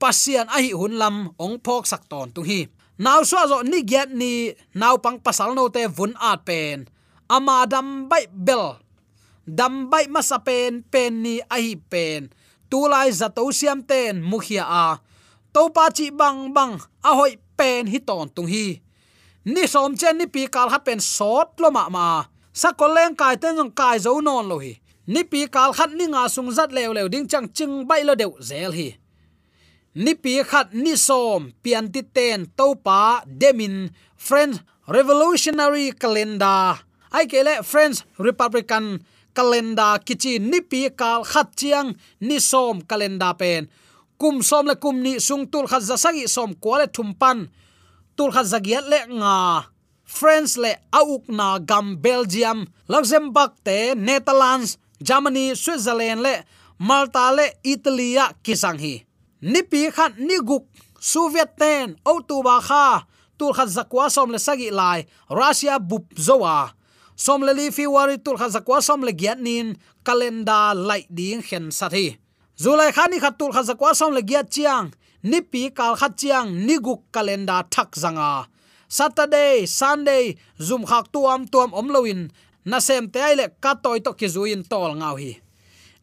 pasian 0.00 0.46
ahi 0.48 0.70
hi 0.70 0.78
hun 0.78 0.94
lam 0.94 1.16
ong 1.36 1.58
phok 1.58 1.84
sak 1.90 2.06
ton 2.10 2.30
tu 2.30 2.42
hi. 2.46 2.70
Naw 2.98 3.22
so 3.22 3.38
zo 3.46 3.58
ni 3.62 3.86
get 3.86 4.10
ni, 4.10 4.50
naw 4.74 4.98
pang 4.98 5.22
pasal 5.22 5.54
no 5.54 5.70
te 5.70 5.86
vun 5.86 6.18
at 6.18 6.42
pen. 6.42 6.90
Ama 7.30 7.66
dam 7.70 8.10
bai 8.10 8.26
bel, 8.26 8.80
dam 9.46 9.86
bai 9.86 10.10
masa 10.10 10.42
pen 10.42 10.82
pen 10.82 11.22
ni 11.22 11.38
ahi 11.46 11.78
pen. 11.78 12.30
Tu 12.70 12.78
lai 12.90 13.10
za 13.14 13.28
to 13.30 13.48
siam 13.54 13.86
ten 13.86 14.18
mukhia 14.18 14.64
a. 14.66 14.98
To 15.54 15.70
pa 15.70 15.94
chi 15.94 16.10
bang 16.10 16.50
bang, 16.50 16.74
a 17.04 17.10
hoi 17.14 17.38
pen 17.58 17.86
hi 17.86 17.98
ton 18.02 18.26
tung 18.34 18.50
hi. 18.50 18.82
Ni 19.46 19.62
som 19.70 19.94
chen 19.94 20.18
ni 20.18 20.26
pi 20.26 20.50
kal 20.50 20.68
ha 20.68 20.78
pen 20.82 21.00
sot 21.00 21.54
lo 21.62 21.70
ma 21.70 21.88
ma. 21.88 22.26
Sa 22.52 22.74
ko 22.74 22.90
leng 22.90 23.14
kai 23.14 23.38
ten 23.38 23.56
jong 23.56 23.72
kai 23.78 23.96
zo 24.02 24.18
non 24.20 24.44
lo 24.50 24.58
hi. 24.58 24.74
Ni 25.06 25.22
pi 25.24 25.46
kal 25.46 25.70
khat 25.72 25.94
ni 25.94 26.04
nga 26.10 26.28
sung 26.28 26.50
zat 26.50 26.74
lew 26.74 26.90
lew 26.92 27.08
ding 27.08 27.30
chang 27.30 27.48
ching 27.56 27.86
bai 27.88 28.02
lo 28.02 28.12
deu 28.18 28.34
zel 28.42 28.74
hi 28.74 28.98
ni 29.98 30.14
pi 30.14 30.38
khat 30.46 30.70
ni 30.84 30.94
som 30.94 31.50
pian 31.62 31.90
ti 31.90 32.02
ten 32.16 32.46
to 32.58 32.66
pa 32.86 33.26
demin 33.26 33.90
friends 34.14 34.62
revolutionary 34.86 35.90
calendar. 35.90 36.78
Ai 37.10 37.26
kele 37.26 37.66
friends 37.66 38.06
republican 38.18 39.02
calendar 39.34 39.98
kichi 40.06 40.38
ni 40.38 40.60
pi 40.70 40.86
kal 41.00 41.26
khat 41.26 41.50
chiang 41.58 41.98
ni 42.22 42.38
som 42.38 42.78
calendar 42.90 43.34
pen. 43.34 43.66
Kum 44.20 44.42
som 44.42 44.66
le 44.70 44.74
kum 44.78 45.02
ni 45.02 45.18
sung 45.18 45.50
tul 45.50 45.66
khat 45.66 45.82
za 45.82 45.96
sagi 45.98 46.30
som 46.30 46.54
ko 46.54 46.78
le 46.78 46.86
thum 46.86 47.10
pan. 47.20 47.50
Tul 48.16 48.30
khat 48.30 48.46
zagiat 48.46 48.86
le 48.86 49.00
nga. 49.18 49.66
Friends 50.06 50.56
le 50.62 50.72
auk 50.94 51.26
na 51.28 51.58
gam 51.58 51.96
Belgium, 52.00 52.64
Luxembourg 52.88 53.52
te 53.64 53.92
Netherlands, 53.94 54.78
Germany, 55.02 55.54
Switzerland 55.54 56.22
le 56.22 56.34
Malta 56.78 57.34
le 57.34 57.46
Italia 57.62 58.30
kisang 58.42 58.78
hi 58.78 59.07
nipi 59.42 59.90
khat 59.90 60.18
ni 60.18 60.38
guk, 60.40 60.66
Soviet 60.98 61.54
ten 61.58 61.94
o 62.04 62.20
tu 62.20 62.42
ba 62.42 62.58
kha, 62.60 63.06
tul 63.38 63.54
khat 63.54 63.70
zakwa 63.70 64.10
som 64.10 64.30
le 64.30 64.38
sagi 64.38 64.70
lai, 64.70 65.06
Russia 65.30 65.78
bup 65.78 66.10
zowa. 66.18 66.74
Som 67.14 67.42
le 67.46 67.52
li 67.54 67.70
fi 67.70 67.86
wari, 67.86 68.18
tul 68.18 68.38
khat 68.38 68.50
zakwa 68.50 68.82
som 68.82 69.02
le 69.02 69.12
giat 69.14 69.38
nin 69.38 69.76
calendar 70.02 70.74
lai 70.74 71.06
ding 71.10 71.42
khen 71.42 71.70
sathi 71.70 72.18
zulai 72.58 72.90
khani 72.90 73.22
khat 73.22 73.38
tul 73.38 73.54
khat 73.54 73.66
zakwa 73.70 73.94
som 73.94 74.12
le 74.12 74.22
giat 74.22 74.50
chiang, 74.50 74.90
ni 75.22 75.40
pi 75.40 75.70
kal 75.70 75.94
khat 75.94 76.18
chiang, 76.18 76.50
ni 76.66 76.78
guk 76.78 77.06
calendar 77.14 77.62
thak 77.70 77.94
zanga. 77.94 78.50
Saturday, 78.88 79.66
sunday, 79.66 80.34
zum 80.58 80.82
khak 80.82 81.12
tuam 81.12 81.46
tuam 81.46 81.70
om 81.74 81.88
loin 81.94 82.30
na 82.64 82.80
sem 82.80 83.06
te 83.12 83.20
ai 83.22 83.34
le 83.38 83.46
ka 83.62 83.74
toy 83.82 84.00
to 84.00 84.12
ki 84.18 84.28
zuin 84.34 84.62
tol 84.66 84.96
ngau 84.98 85.16
hi 85.20 85.38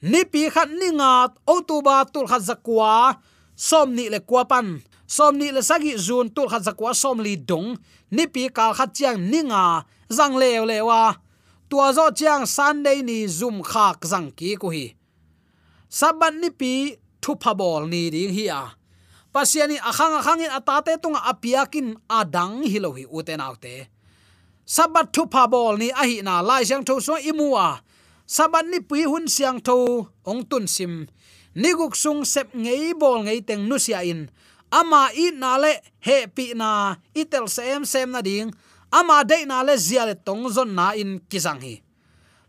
ni 0.06 0.22
pi 0.32 0.41
khat 0.54 0.70
ni 0.70 0.94
nga 0.98 1.34
o 1.50 1.56
tu 1.68 1.82
ba 1.82 2.06
tul 2.13 2.30
khat 2.30 2.44
zakwa 2.46 3.18
som 3.58 3.89
ni 3.98 4.06
le 4.13 4.20
kwa 4.22 4.44
pan. 4.46 4.68
Som 5.15 5.38
ni 5.41 5.48
le 5.56 5.62
sagi 5.70 5.94
zun 5.98 6.30
tul 6.36 6.50
khat 6.52 6.63
zakwa 6.68 6.94
som 6.94 7.18
li 7.26 7.34
dong 7.50 7.78
ni 8.15 8.24
pi 8.34 8.50
kal 8.58 8.72
khat 8.78 8.94
chiang 8.98 9.18
ni 9.32 9.41
nga 9.50 9.86
zang 10.18 10.36
leo 10.41 10.63
wa 10.89 11.02
tua 11.70 11.89
zo 11.98 12.06
chiang 12.13 12.46
sunday 12.46 13.02
ni 13.02 13.26
zum 13.26 13.65
khak 13.72 14.06
zang 14.12 14.30
ki 14.38 14.58
ko 14.62 14.70
hi 14.70 14.86
saban 15.89 16.41
ni 16.41 16.50
pi 16.60 16.74
thu 17.22 17.34
pha 17.41 17.52
bol 17.58 17.84
ni 17.89 18.10
ding 18.13 18.34
hi 18.38 18.46
a. 18.62 18.63
Pasiani 19.36 19.76
akhang 19.76 20.15
akhang 20.15 20.48
in 20.48 20.52
atate 20.58 20.96
tunga 21.04 21.20
apiakin 21.28 22.00
adang 22.08 22.63
hilohi 22.63 23.04
uten 23.04 23.44
autte. 23.44 23.91
Sabat 24.63 25.12
thu 25.12 25.28
pha 25.28 25.44
bol 25.52 25.76
ni 25.76 25.91
ahi 25.91 26.24
na 26.24 26.39
lai 26.39 26.63
jang 26.63 26.88
tho 26.88 27.04
so 27.04 27.20
imua 27.20 27.84
saban 28.26 28.70
ni 28.72 28.80
pui 28.80 29.04
hun 29.06 29.28
siang 29.28 29.60
tho, 29.62 30.10
ong 30.26 30.44
tun 30.50 30.66
sim. 30.68 31.08
Niguk 31.56 31.96
sung 31.96 32.26
sep 32.26 32.52
ngei 32.52 32.94
bol 33.00 33.24
ngei 33.24 33.40
teng 33.48 33.64
nu 33.70 33.78
sia 33.80 34.04
in. 34.04 34.28
Ama 34.72 35.02
i 35.16 35.32
na 35.32 35.56
le 35.64 35.72
he 36.06 36.28
pi 36.36 36.52
na 36.54 36.96
itel 37.16 37.46
sem 37.48 37.86
sem 37.86 38.12
na 38.12 38.22
ding. 38.22 38.52
Ama 38.92 39.24
de 39.30 39.46
na 39.46 39.64
le 39.68 39.78
zia 39.78 40.04
le 40.06 40.16
tong 40.16 40.50
zon 40.56 40.76
na 40.76 40.92
in 41.02 41.20
kizang 41.30 41.62
hi. 41.64 41.76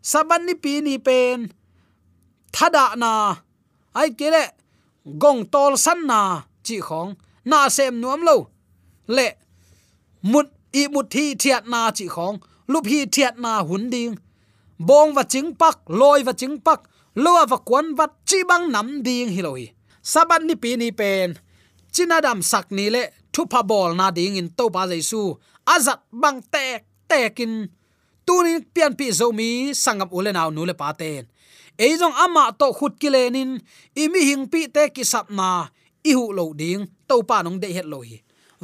Saban 0.03 0.43
ni 0.47 0.55
pi 0.55 0.81
ni 0.81 0.99
pen 0.99 1.53
thada 2.55 2.97
na. 2.97 3.37
Ai 3.95 4.11
kele 4.19 4.45
gong 5.23 5.47
tol 5.53 5.77
san 5.85 6.01
na, 6.07 6.21
chi 6.67 6.77
khong. 6.87 7.15
Na 7.45 7.69
sem 7.69 7.95
nuam 8.01 8.21
lo. 8.29 8.37
Le, 9.17 9.27
mut, 10.23 10.49
i 10.75 10.83
mut 10.93 11.07
thi 11.15 11.25
thiat 11.43 11.65
na 11.73 11.81
chi 11.97 12.07
khong. 12.15 12.37
Lup 12.73 12.87
hi 12.91 13.07
thiat 13.15 13.35
na 13.39 13.63
hun 13.69 13.85
ding 13.91 14.15
bong 14.79 15.15
và 15.15 15.23
chính 15.23 15.55
pak 15.55 15.91
loi 15.91 16.23
và 16.23 16.33
chính 16.33 16.61
pak 16.61 16.81
lua 17.15 17.47
và 17.47 17.57
quấn 17.57 17.95
và 17.95 18.07
chi 18.27 18.37
băng 18.49 18.73
nắm 18.73 19.03
điên 19.03 19.29
hi 19.29 19.43
loi 19.43 19.69
sabat 20.03 20.43
ni 20.43 20.55
pi 20.55 20.77
ni 20.77 20.91
pen 20.91 21.35
chinadam 21.93 22.43
sak 22.43 22.73
ni 22.73 22.91
le 22.91 23.11
thu 23.33 23.45
pa 23.45 23.63
bol 23.63 23.97
na 23.97 24.13
ding 24.17 24.35
in 24.35 24.49
to 24.49 24.65
pa 24.75 24.87
jaisu 24.87 25.35
azat 25.65 25.99
bang 26.13 26.41
tek 26.51 26.85
tekin 27.09 27.67
tunin 28.27 28.61
pian 28.75 28.93
pi 28.99 29.11
zo 29.11 29.33
mi 29.33 29.75
sangam 29.75 30.09
ule 30.11 30.33
naw 30.33 30.51
nu 30.51 30.65
le 30.65 30.75
pa 30.81 30.93
ten 30.93 31.25
eijong 31.79 32.17
ama 32.25 32.53
to 32.59 32.67
khut 32.73 32.95
kilenin 33.01 33.51
imi 34.03 34.21
hing 34.29 34.45
pi 34.53 34.61
te 34.75 34.89
ki 34.95 35.05
sap 35.05 35.27
na 35.31 35.49
i 36.05 36.13
hu 36.13 36.25
lo 36.39 36.45
ding 36.61 36.83
to 37.09 37.23
pa 37.29 37.43
nong 37.43 37.59
de 37.63 37.69
het 37.77 37.87
lo 37.93 38.01
hi 38.09 38.17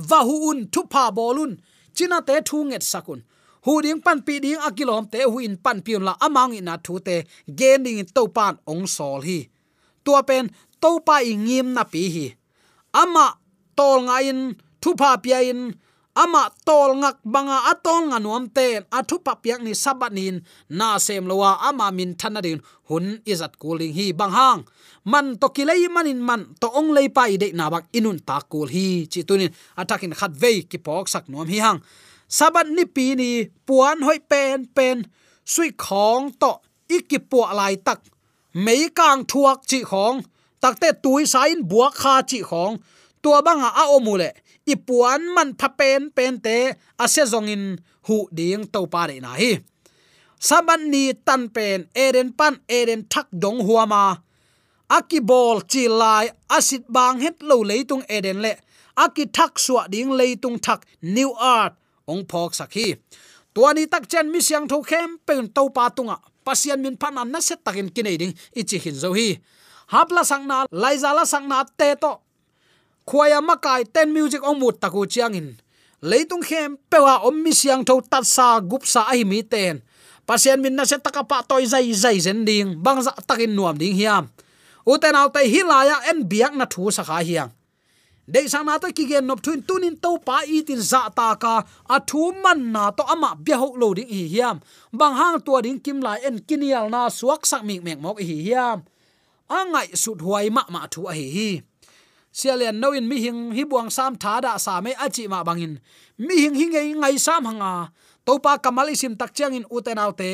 va 0.09 0.18
hu 0.27 0.35
un 0.51 0.59
thu 0.72 0.81
pa 0.92 1.03
bolun 1.16 1.53
china 1.96 2.18
te 2.29 2.35
thu 2.48 2.57
nget 2.68 2.85
sakun 2.92 3.20
hu 3.64 3.72
ding 3.85 4.01
pan 4.05 4.18
pi 4.27 4.35
ding 4.44 4.61
akilom 4.68 5.05
te 5.12 5.18
hu 5.31 5.37
in 5.46 5.57
pan 5.64 5.79
piun 5.85 6.03
la 6.09 6.12
amang 6.27 6.53
ina 6.59 6.75
thu 6.85 6.94
te 7.07 7.16
gen 7.59 7.79
ding 7.87 8.03
to 8.16 8.22
pan 8.37 8.55
ong 8.70 8.85
sol 8.96 9.20
hi. 9.29 9.38
Tua 10.05 10.20
pen 10.29 10.44
to 10.83 10.90
pa 11.07 11.16
i 11.31 11.33
ngim 11.46 11.66
na 11.77 11.83
pi 11.92 12.03
hi. 12.14 12.27
Ama 13.03 13.27
tol 13.79 13.98
nga 14.07 14.16
in 14.31 14.40
thu 14.83 14.90
pa 15.01 15.16
pia 15.22 15.38
in, 15.51 15.61
ama 16.22 16.42
tol 16.66 16.90
ngak 17.01 17.16
banga 17.25 17.59
atol 17.72 18.03
nga 18.11 18.18
nuam 18.25 18.44
ten 18.57 18.85
thu 19.09 19.16
pa 19.25 19.33
piak 19.42 19.61
ni 19.64 19.72
sabanin 19.72 20.37
na 20.68 20.98
sem 20.98 21.25
lowa 21.31 21.51
ama 21.68 21.87
min 21.96 22.12
thanadin 22.20 22.61
hun 22.88 23.07
izat 23.33 23.55
kuling 23.62 23.94
hi 23.98 24.07
bang 24.18 24.35
hang. 24.38 24.61
Man 25.12 25.27
to 25.40 25.48
kilei 25.57 25.87
manin 25.94 26.20
man, 26.29 26.55
to 26.61 26.68
ong 26.79 26.90
lei 26.96 27.09
pa 27.16 27.27
ide 27.27 27.48
na 27.59 27.70
bak 27.72 27.85
inun 27.98 28.18
ta 28.29 28.37
kul 28.51 28.68
hi, 28.75 28.87
chi 29.11 29.20
tunin. 29.29 29.51
Atakin 29.81 30.14
khat 30.18 30.33
ve 30.42 30.53
ki 30.70 30.79
pok 30.79 31.07
sak 31.12 31.25
nuam 31.31 31.48
hi 31.53 31.59
hang 31.59 31.81
sabat 32.37 32.66
ni 32.77 32.85
pi 32.95 33.07
ni, 33.21 33.31
puan 33.66 33.99
hoi 34.07 34.18
pen 34.31 34.59
pen. 34.77 34.97
Sui 35.53 35.71
khong 35.85 36.25
to 36.40 36.53
ikipu 36.97 37.40
lai 37.59 37.75
tak. 37.87 38.01
Mei 38.64 38.83
kang 38.99 39.21
thuak 39.31 39.59
chi 39.71 39.81
khong. 39.90 40.16
Takte 40.62 40.88
tui 41.03 41.23
sain 41.33 41.59
buak 41.71 41.92
kha 42.03 42.14
chi 42.31 42.38
khong. 42.51 42.75
Tua 43.23 43.38
banga 43.47 43.68
a 43.83 43.85
omule 43.97 44.31
ipuan 44.73 45.21
man 45.35 45.51
pha 45.59 45.68
pen 45.79 46.03
pen 46.16 46.35
te 46.45 46.57
ase 47.05 47.23
zongin 47.33 47.64
hu 48.07 48.16
ding 48.38 48.64
to 48.73 48.81
pa 48.92 49.03
de 49.11 49.16
na 49.25 49.33
hi. 49.40 49.51
Saban 50.49 50.83
ni 50.92 51.05
tan 51.27 51.42
pen 51.55 51.79
eren 52.05 52.29
pan 52.38 52.55
eren 52.79 53.03
thak 53.12 53.27
dong 53.42 53.61
huama 53.66 54.05
aki 54.97 55.18
bol 55.31 55.59
chi 55.71 55.83
lai 56.01 56.27
asit 56.57 56.85
bang 56.95 57.16
het 57.25 57.37
lo 57.49 57.57
leitung 57.71 58.05
eden 58.16 58.38
le. 58.45 58.55
Aki 59.05 59.25
thak 59.37 59.53
suwa 59.64 59.83
ding 59.92 60.11
leitung 60.21 60.59
thak, 60.66 60.81
new 61.16 61.31
art 61.57 61.73
ong 62.12 62.25
phok 62.31 62.53
sakhi. 62.61 63.01
Tuani 63.55 63.85
tak 63.92 64.05
chen 64.11 64.29
mi 64.33 64.40
siang 64.40 64.68
tho 64.68 64.81
khem 64.85 65.16
pen 65.27 65.48
to 65.57 65.68
pa 65.77 65.88
tunga. 65.96 66.16
Pasian 66.44 66.81
min 66.85 66.96
phan 67.01 67.18
an 67.20 67.31
na 67.33 67.40
set 67.40 67.61
takin 67.64 67.88
kinai 67.94 68.16
ding, 68.20 68.35
ichi 68.61 68.79
hin 68.85 68.96
zo 69.03 69.11
hi. 69.16 69.40
Hapla 69.92 70.22
sangna 70.31 70.66
laizala 70.83 71.25
sangna 71.33 71.64
te 71.79 71.94
to. 72.03 72.12
Khuaya 73.09 73.40
makai 73.40 73.85
ten 73.94 74.12
music 74.12 74.42
ong 74.42 74.59
mut 74.61 74.81
taku 74.83 75.07
chiang 75.07 75.35
in. 75.35 75.48
Leitung 76.03 76.42
khem, 76.42 76.77
pewa 76.90 77.22
om 77.22 77.37
mi 77.44 77.53
siang 77.55 77.85
tho 77.87 78.01
tat 78.03 78.27
sa, 78.27 78.59
gup 78.61 78.83
sa 78.83 79.07
ai 79.12 79.22
mi 79.22 79.42
ten. 79.42 79.83
Pasian 80.27 80.59
min 80.62 80.75
na 80.75 80.85
set 80.85 81.03
takapa 81.03 81.46
toy 81.46 81.66
zai 81.66 81.92
zai 81.92 82.18
zen 82.18 82.44
ding, 82.44 82.79
bang 82.83 83.03
za 83.03 83.12
takin 83.27 83.55
nuam 83.55 83.79
ding 83.79 83.94
hiam. 83.94 84.27
Uten 84.83 85.14
autai 85.14 85.46
hilaya 85.46 86.03
en 86.11 86.27
biak 86.27 86.55
na 86.59 86.66
thu 86.66 86.90
sakha 86.90 87.22
hiang 87.22 87.51
dei 88.26 88.46
sang 88.48 88.66
na 88.66 88.78
to 88.78 88.88
ki 88.92 89.04
gen 89.11 89.26
nop 89.26 89.42
thuin 89.42 89.62
tunin 89.62 89.96
to 90.00 90.18
pa 90.26 90.42
i 90.46 90.62
tin 90.62 90.80
za 90.80 91.08
ta 91.18 91.35
ka 91.35 91.54
a 91.61 91.64
à 91.94 91.96
thu 92.08 92.32
man 92.42 92.72
na 92.72 92.90
to 92.90 93.02
ama 93.14 93.35
bia 93.44 93.56
ho 93.56 93.68
lo 93.76 93.94
ding 93.94 94.08
hi 94.08 94.22
hiam. 94.32 94.56
Bang 94.92 95.14
hang 95.14 95.40
tua 95.40 95.62
ding 95.62 95.80
kim 95.85 96.00
lai 96.00 96.18
en 96.28 96.38
kinial 96.38 96.87
na 96.90 97.08
suak 97.08 97.42
sak 97.50 97.62
mi 97.64 97.80
mek 97.80 97.98
mok 98.04 98.18
hi 98.20 98.37
hiam. 98.46 98.78
Angai 99.48 99.88
sut 100.02 100.18
huai 100.26 100.46
ma 100.56 100.62
ma 100.74 100.87
thu 100.92 101.00
a 101.11 101.12
hi. 101.12 101.26
Hi 101.37 101.62
sialian 102.32 102.80
noin 102.80 103.04
mi 103.04 103.20
hing 103.20 103.52
hi 103.52 103.62
buang 103.68 103.92
sam 103.92 104.16
tha 104.16 104.40
da 104.40 104.56
sa 104.56 104.80
me 104.80 104.92
achi 105.04 105.28
ma 105.28 105.44
bangin 105.44 105.76
mi 106.16 106.35
hing 106.42 106.56
hi 106.56 106.66
ngai 106.72 106.88
ngai 107.00 107.16
sam 107.20 107.44
hanga 107.44 107.72
à. 107.85 107.90
topa 108.24 108.52
kamal 108.64 108.88
isim 108.88 109.14
tak 109.20 109.30
chang 109.37 109.54
in 109.58 109.64
uten 109.76 110.00
autte 110.04 110.32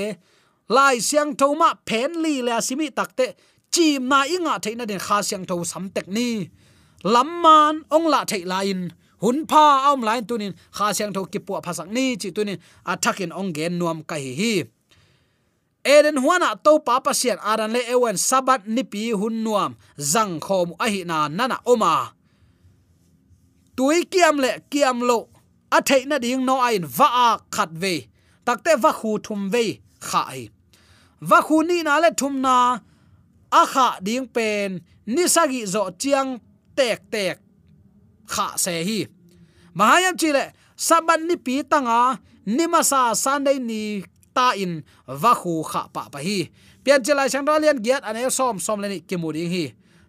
lai 0.76 0.96
siang 1.08 1.34
thoma 1.40 1.70
phen 1.88 2.10
li 2.24 2.34
la 2.48 2.56
simi 2.66 2.86
takte 2.98 3.26
chim 3.74 4.02
na 4.10 4.18
inga 4.34 4.54
theina 4.62 4.84
den 4.90 5.02
kha 5.06 5.18
siang 5.28 5.44
tho 5.48 5.56
sam 5.70 5.84
tek 5.94 6.06
ni 6.16 6.28
lamman 7.04 7.74
ong 7.94 8.06
la 8.12 8.24
thei 8.30 8.44
la 8.44 8.60
in. 8.62 8.92
Hun 9.22 9.46
pa 9.50 9.90
om 9.92 10.00
lain 10.06 10.24
tunin 10.28 10.54
kha 10.76 10.94
siang 10.96 11.12
tho 11.14 11.24
ki 11.32 11.38
pu 11.46 11.52
phasak 11.66 11.88
ni 11.96 12.16
chi 12.20 12.28
tunin 12.36 12.58
athakin 12.92 13.32
ong 13.40 13.50
gen 13.56 13.72
nuam 13.78 13.98
ka 14.06 14.16
hi 14.24 14.32
hi 14.40 14.52
eden 15.94 16.16
huana 16.22 16.48
to 16.64 16.72
pa 16.86 16.94
pasian 17.06 17.38
aran 17.50 17.72
le 17.76 17.80
ewen 17.94 18.16
sabat 18.28 18.60
ni 18.74 18.82
pi 18.92 19.10
hun 19.20 19.36
nuam 19.44 19.72
zang 20.12 20.34
khom 20.46 20.68
a 20.84 20.86
hi 20.92 21.00
na 21.10 21.18
nana 21.38 21.56
oma 21.72 21.92
tui 23.76 23.98
kiam 24.12 24.36
le 24.44 24.50
kiam 24.72 24.98
lo 25.08 25.18
a 25.76 25.78
thei 25.88 26.02
na 26.10 26.16
ding 26.24 26.42
no 26.48 26.54
ain 26.68 26.84
va 26.98 27.08
a 27.26 27.28
khat 27.54 27.70
ve 27.82 27.94
takte 28.46 28.72
va 28.82 28.90
khu 28.98 29.10
thum 29.24 29.40
ve 29.52 29.64
kha 30.08 30.20
ai. 30.34 30.42
Va 31.28 31.38
khu 31.46 31.56
ni 31.68 31.76
na 31.86 31.94
le 32.02 32.10
thum 32.20 32.34
na 32.46 32.56
a 33.60 33.62
kha 33.72 33.86
ding 34.06 34.26
pen 34.34 34.70
ni 35.14 35.24
sagi 35.34 35.60
zo 35.72 35.82
chiang 36.02 36.30
tek 36.78 36.98
tek 37.12 37.36
kha 38.32 38.46
se 38.64 38.74
hi. 38.88 39.00
Mahayam 39.78 40.14
chile 40.20 40.44
saban 40.86 41.20
ni 41.28 41.36
pi 41.46 41.54
tanga 41.70 41.98
nimasa 42.56 43.00
sunday 43.24 43.58
ni 43.68 43.80
ta 44.36 44.46
in 44.62 44.72
va 45.22 45.32
khu 45.40 45.52
kha 45.70 45.82
pa 45.94 46.02
pa 46.12 46.18
hi. 46.26 46.38
Pian 46.82 47.00
chelai 47.04 47.28
sang 47.32 47.46
dalian 47.48 47.78
giat 47.84 48.02
ane 48.08 48.20
som 48.38 48.56
som 48.66 48.78
leni 48.82 48.98
kimuri 49.08 49.44
hi. 49.54 49.64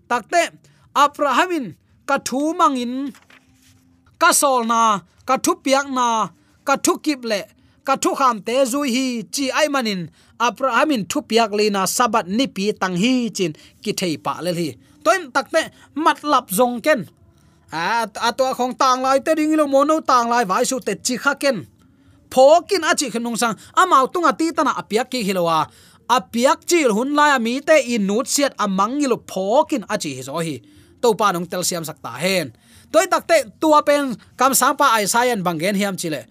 Takte 0.10 0.42
abrahamin 1.04 1.66
ka 2.10 2.16
thu 2.28 2.42
mangin 2.60 2.94
ka 4.22 4.30
sol 4.42 4.62
na 4.72 4.82
ka 5.28 5.36
thu 5.44 5.52
piak 5.66 5.88
na 5.98 6.08
ka 6.68 6.76
thu 6.86 6.94
kip 7.06 7.22
le 7.32 7.42
ka 7.90 7.96
thu 8.04 8.12
kham 8.20 8.38
te 8.48 8.56
zui 8.72 8.88
hi 8.96 9.06
chi 9.34 9.46
ai 9.60 9.68
manin, 9.74 10.02
abrahamin 10.48 11.02
thu 11.10 11.20
piak 11.30 11.50
le 11.60 11.66
na 11.76 11.82
sabat 11.98 12.26
ni 12.38 12.46
pi 12.56 12.64
tang 12.82 12.96
hi 13.02 13.14
chin 13.38 13.52
ki 13.84 13.92
thei 14.00 14.16
pa 14.26 14.34
le 14.46 14.52
hi 14.60 14.70
toin 15.04 15.22
takte 15.36 15.62
matlap 15.96 16.46
zong 16.58 16.78
ken. 16.86 17.10
A 17.72 18.06
atwa 18.30 18.54
khong 18.58 18.74
tang 18.82 19.02
lai 19.06 19.20
te 19.26 19.32
ding 19.40 19.54
lo 19.60 19.66
mono 19.74 19.96
tang 20.02 20.30
lai 20.30 20.44
vai 20.52 20.64
su 20.70 20.78
te 20.88 20.94
chi 21.06 21.16
kha 21.24 21.34
ken. 21.44 21.58
Phokin 22.34 22.84
achi 22.90 23.08
khnung 23.14 23.38
sang 23.42 23.56
amau 23.82 24.06
tunga 24.14 24.32
ti 24.40 24.46
tana 24.58 24.72
apiak 24.82 25.08
ki 25.12 25.20
hilowa 25.28 25.60
apiak 26.18 26.60
chil 26.70 26.90
hun 26.98 27.10
lai 27.20 27.32
mi 27.46 27.54
te 27.68 27.76
in 27.94 28.06
nut 28.10 28.26
siat 28.34 28.54
amang 28.66 28.94
ngilo 28.98 29.18
phokin 29.32 29.84
achi 29.94 30.12
hi 30.18 30.22
zo 30.28 30.38
hi. 30.48 30.56
To 31.02 31.08
pa 31.20 31.32
nong 31.34 31.48
tel 31.52 31.64
siam 31.70 31.84
sakta 31.90 32.12
hen. 32.24 32.48
Toy 32.92 33.06
takte 33.14 33.38
tua 33.62 33.80
pen 33.88 34.18
kam 34.40 34.54
sang 34.62 34.76
pa 34.80 34.86
ai 34.98 35.06
sayan 35.14 35.40
bangen 35.46 35.76
hiam 35.82 35.96
chile 36.02 36.22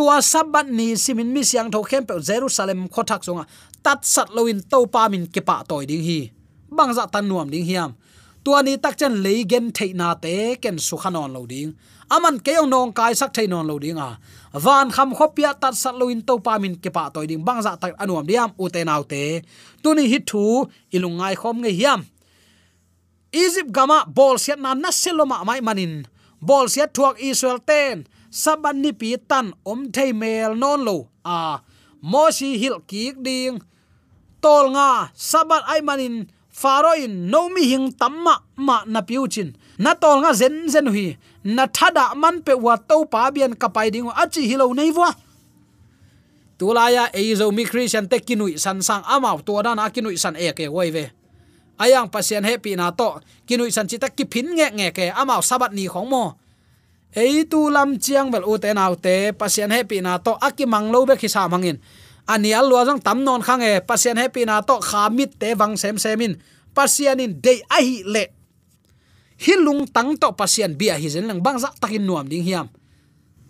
tua 0.00 0.24
sabat 0.24 0.64
ni 0.64 0.96
simin 0.96 1.28
mi 1.28 1.44
siang 1.44 1.68
tho 1.68 1.84
khem 1.84 2.08
pe 2.08 2.16
jerusalem 2.24 2.88
khothak 2.88 3.20
songa 3.20 3.44
tat 3.84 4.00
sat 4.00 4.32
loin 4.32 4.56
to 4.64 4.88
pa 4.88 5.12
min 5.12 5.28
ke 5.28 5.44
pa 5.44 5.60
toy 5.60 5.84
ding 5.84 6.00
hi. 6.00 6.32
Bangza 6.72 7.04
tan 7.04 7.28
nuam 7.28 7.52
ding 7.52 7.68
hiam. 7.68 7.92
Tua 8.40 8.64
ni 8.64 8.80
tak 8.80 8.96
chen 8.96 9.20
leigen 9.20 9.68
theina 9.76 10.16
te 10.16 10.56
ken 10.56 10.80
sukhanon 10.80 11.28
lo 11.36 11.44
ding. 11.44 11.76
Aman 12.08 12.40
keong 12.40 12.72
nong 12.72 12.96
kai 12.96 13.12
sak 13.12 13.36
thainon 13.36 13.68
lo 13.68 13.76
ding 13.76 14.00
a. 14.00 14.16
Van 14.56 14.88
kham 14.88 15.12
khopia 15.12 15.52
tat 15.52 15.76
sat 15.76 15.92
loin 16.00 16.24
to 16.24 16.40
pa 16.40 16.56
min 16.56 16.80
ke 16.80 16.88
pa 16.88 17.12
toy 17.12 17.28
ding. 17.28 17.44
Bangza 17.44 17.76
tak 17.76 17.92
anuam 18.00 18.24
diam 18.24 18.56
u 18.56 18.72
te 18.72 18.80
nau 18.88 19.04
te. 19.04 19.44
Tuni 19.84 20.08
hi 20.08 20.18
thu 20.24 20.64
ilungai 20.96 21.36
khom 21.36 21.60
nge 21.60 21.72
hiam. 21.76 22.00
Egypt 23.36 23.68
gama 23.68 24.08
bol 24.08 24.40
siat 24.40 24.56
na 24.64 24.72
naseloma 24.72 25.44
mai 25.44 25.60
manin. 25.60 26.08
Bol 26.40 26.72
siat 26.72 26.88
thuak 26.96 27.20
israel 27.20 27.60
ten 27.60 28.08
saban 28.30 28.80
ni 28.80 28.94
pi 28.94 29.18
tan 29.18 29.52
om 29.66 29.90
thei 29.94 30.14
mel 30.14 30.54
non 30.54 30.80
lo. 30.86 31.10
A 31.26 31.60
si 32.32 32.56
hil 32.56 32.80
kik 32.86 33.20
ding. 33.20 33.60
Tol 34.40 34.72
nga, 34.72 35.12
sabat 35.12 35.68
ai 35.68 35.84
manin 35.84 36.24
faroin 36.48 37.28
nomi 37.28 37.68
hing 37.68 37.92
tamma, 37.92 38.40
ma 38.56 38.88
na 38.88 39.04
piuchin 39.04 39.52
na 39.76 39.92
tol 39.92 40.24
nga 40.24 40.32
zen 40.32 40.64
zen 40.72 40.88
hui. 40.88 41.18
Na 41.44 41.68
thada 41.68 42.16
man 42.16 42.40
pe 42.40 42.56
wa 42.56 42.80
to 42.80 43.04
pa 43.04 43.28
bian 43.28 43.52
kapai 43.52 43.92
ding 43.92 44.08
achi 44.08 44.48
hilo 44.48 44.72
nei 44.72 44.92
wa 44.92 45.12
tulaya 46.60 47.08
eizo 47.16 47.48
mi 47.48 47.64
christian 47.64 48.04
te 48.04 48.20
kinui 48.20 48.60
san 48.60 48.84
sang 48.84 49.00
amau 49.08 49.40
to 49.40 49.56
da 49.64 49.72
na 49.72 49.88
kinui 49.88 50.20
san 50.20 50.36
e 50.36 50.52
ke 50.52 50.68
woi 50.68 50.92
ve. 50.92 51.08
Ayang 51.80 52.12
pasien 52.12 52.44
happy 52.44 52.76
na 52.76 52.92
to, 52.92 53.24
kinui 53.48 53.72
san 53.72 53.88
chi 53.88 53.96
ta 53.96 54.12
ki 54.12 54.28
phin 54.28 54.52
nge 54.52 54.68
nge 54.76 54.88
ke 54.92 55.04
amau 55.16 55.40
sabat 55.40 55.72
ni 55.72 55.88
khong 55.88 56.08
mo 56.12 56.36
ei 57.16 57.44
tu 57.44 57.70
lam 57.70 57.98
chiang 57.98 58.30
vel 58.30 58.44
u 58.46 58.54
autte 58.54 59.32
pasien 59.38 59.70
happy 59.70 60.00
na 60.00 60.18
to 60.18 60.36
akimang 60.40 60.90
lo 60.90 61.06
be 61.06 61.16
khisa 61.16 61.48
mangin. 61.48 61.78
Ani 62.26 62.54
al 62.54 62.68
lo 62.68 62.84
jong 62.84 63.02
tam 63.02 63.24
non 63.24 63.42
khang 63.42 63.62
e 63.62 63.80
pasien 63.80 64.16
happy 64.16 64.44
na 64.44 64.62
to 64.62 64.78
khamit 64.78 65.38
te 65.38 65.54
wang 65.58 65.76
sem 65.76 65.98
semin. 65.98 66.36
Pasien 66.74 67.20
in 67.20 67.40
dei 67.40 67.62
a 67.68 67.82
hi 67.82 68.02
le. 68.04 68.24
Hilung 69.40 69.90
tang 69.90 70.16
to 70.16 70.32
pasien 70.32 70.76
bia 70.78 70.94
hi 70.94 71.08
zen 71.08 71.26
lang 71.26 71.42
bangza 71.42 71.72
takin 71.80 72.06
nuam 72.06 72.28
ding 72.28 72.44
hiam. 72.44 72.68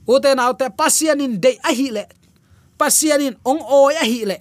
U 0.08 0.16
autte 0.16 0.66
pasien 0.76 1.20
in 1.20 1.40
dei 1.40 1.58
a 1.62 1.72
hi 1.72 1.90
le. 1.90 2.04
Pasien 2.80 3.20
in 3.20 3.36
ong 3.44 3.60
o 3.60 3.92
ahi 3.92 4.08
hi 4.08 4.24
le. 4.24 4.38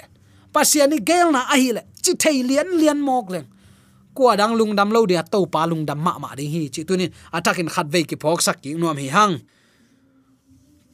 Pasien 0.55 0.93
in 0.95 1.03
gel 1.03 1.31
na 1.35 1.43
a 1.51 1.59
hi 1.59 1.75
le. 1.75 1.83
Chi 1.99 2.15
thei 2.15 2.39
lian 2.43 2.71
lian 2.79 2.99
mok 3.03 3.35
leng 3.35 3.47
kwa 4.19 4.35
dang 4.35 4.59
lung 4.59 4.75
dam 4.75 4.91
lo 4.91 5.07
dia 5.07 5.23
to 5.23 5.47
pa 5.47 5.63
lung 5.63 5.87
dam 5.87 6.03
ma 6.03 6.19
ma 6.19 6.35
ding 6.35 6.51
hi 6.51 6.67
chi 6.67 6.83
tunin. 6.83 7.07
Atakin 7.31 7.71
khat 7.71 7.87
ve 7.87 8.03
ki 8.03 8.19
phok 8.19 8.43
sak 8.43 8.59
ki 8.59 8.75
nuam 8.75 8.99
hi 8.99 9.07
hang. 9.07 9.39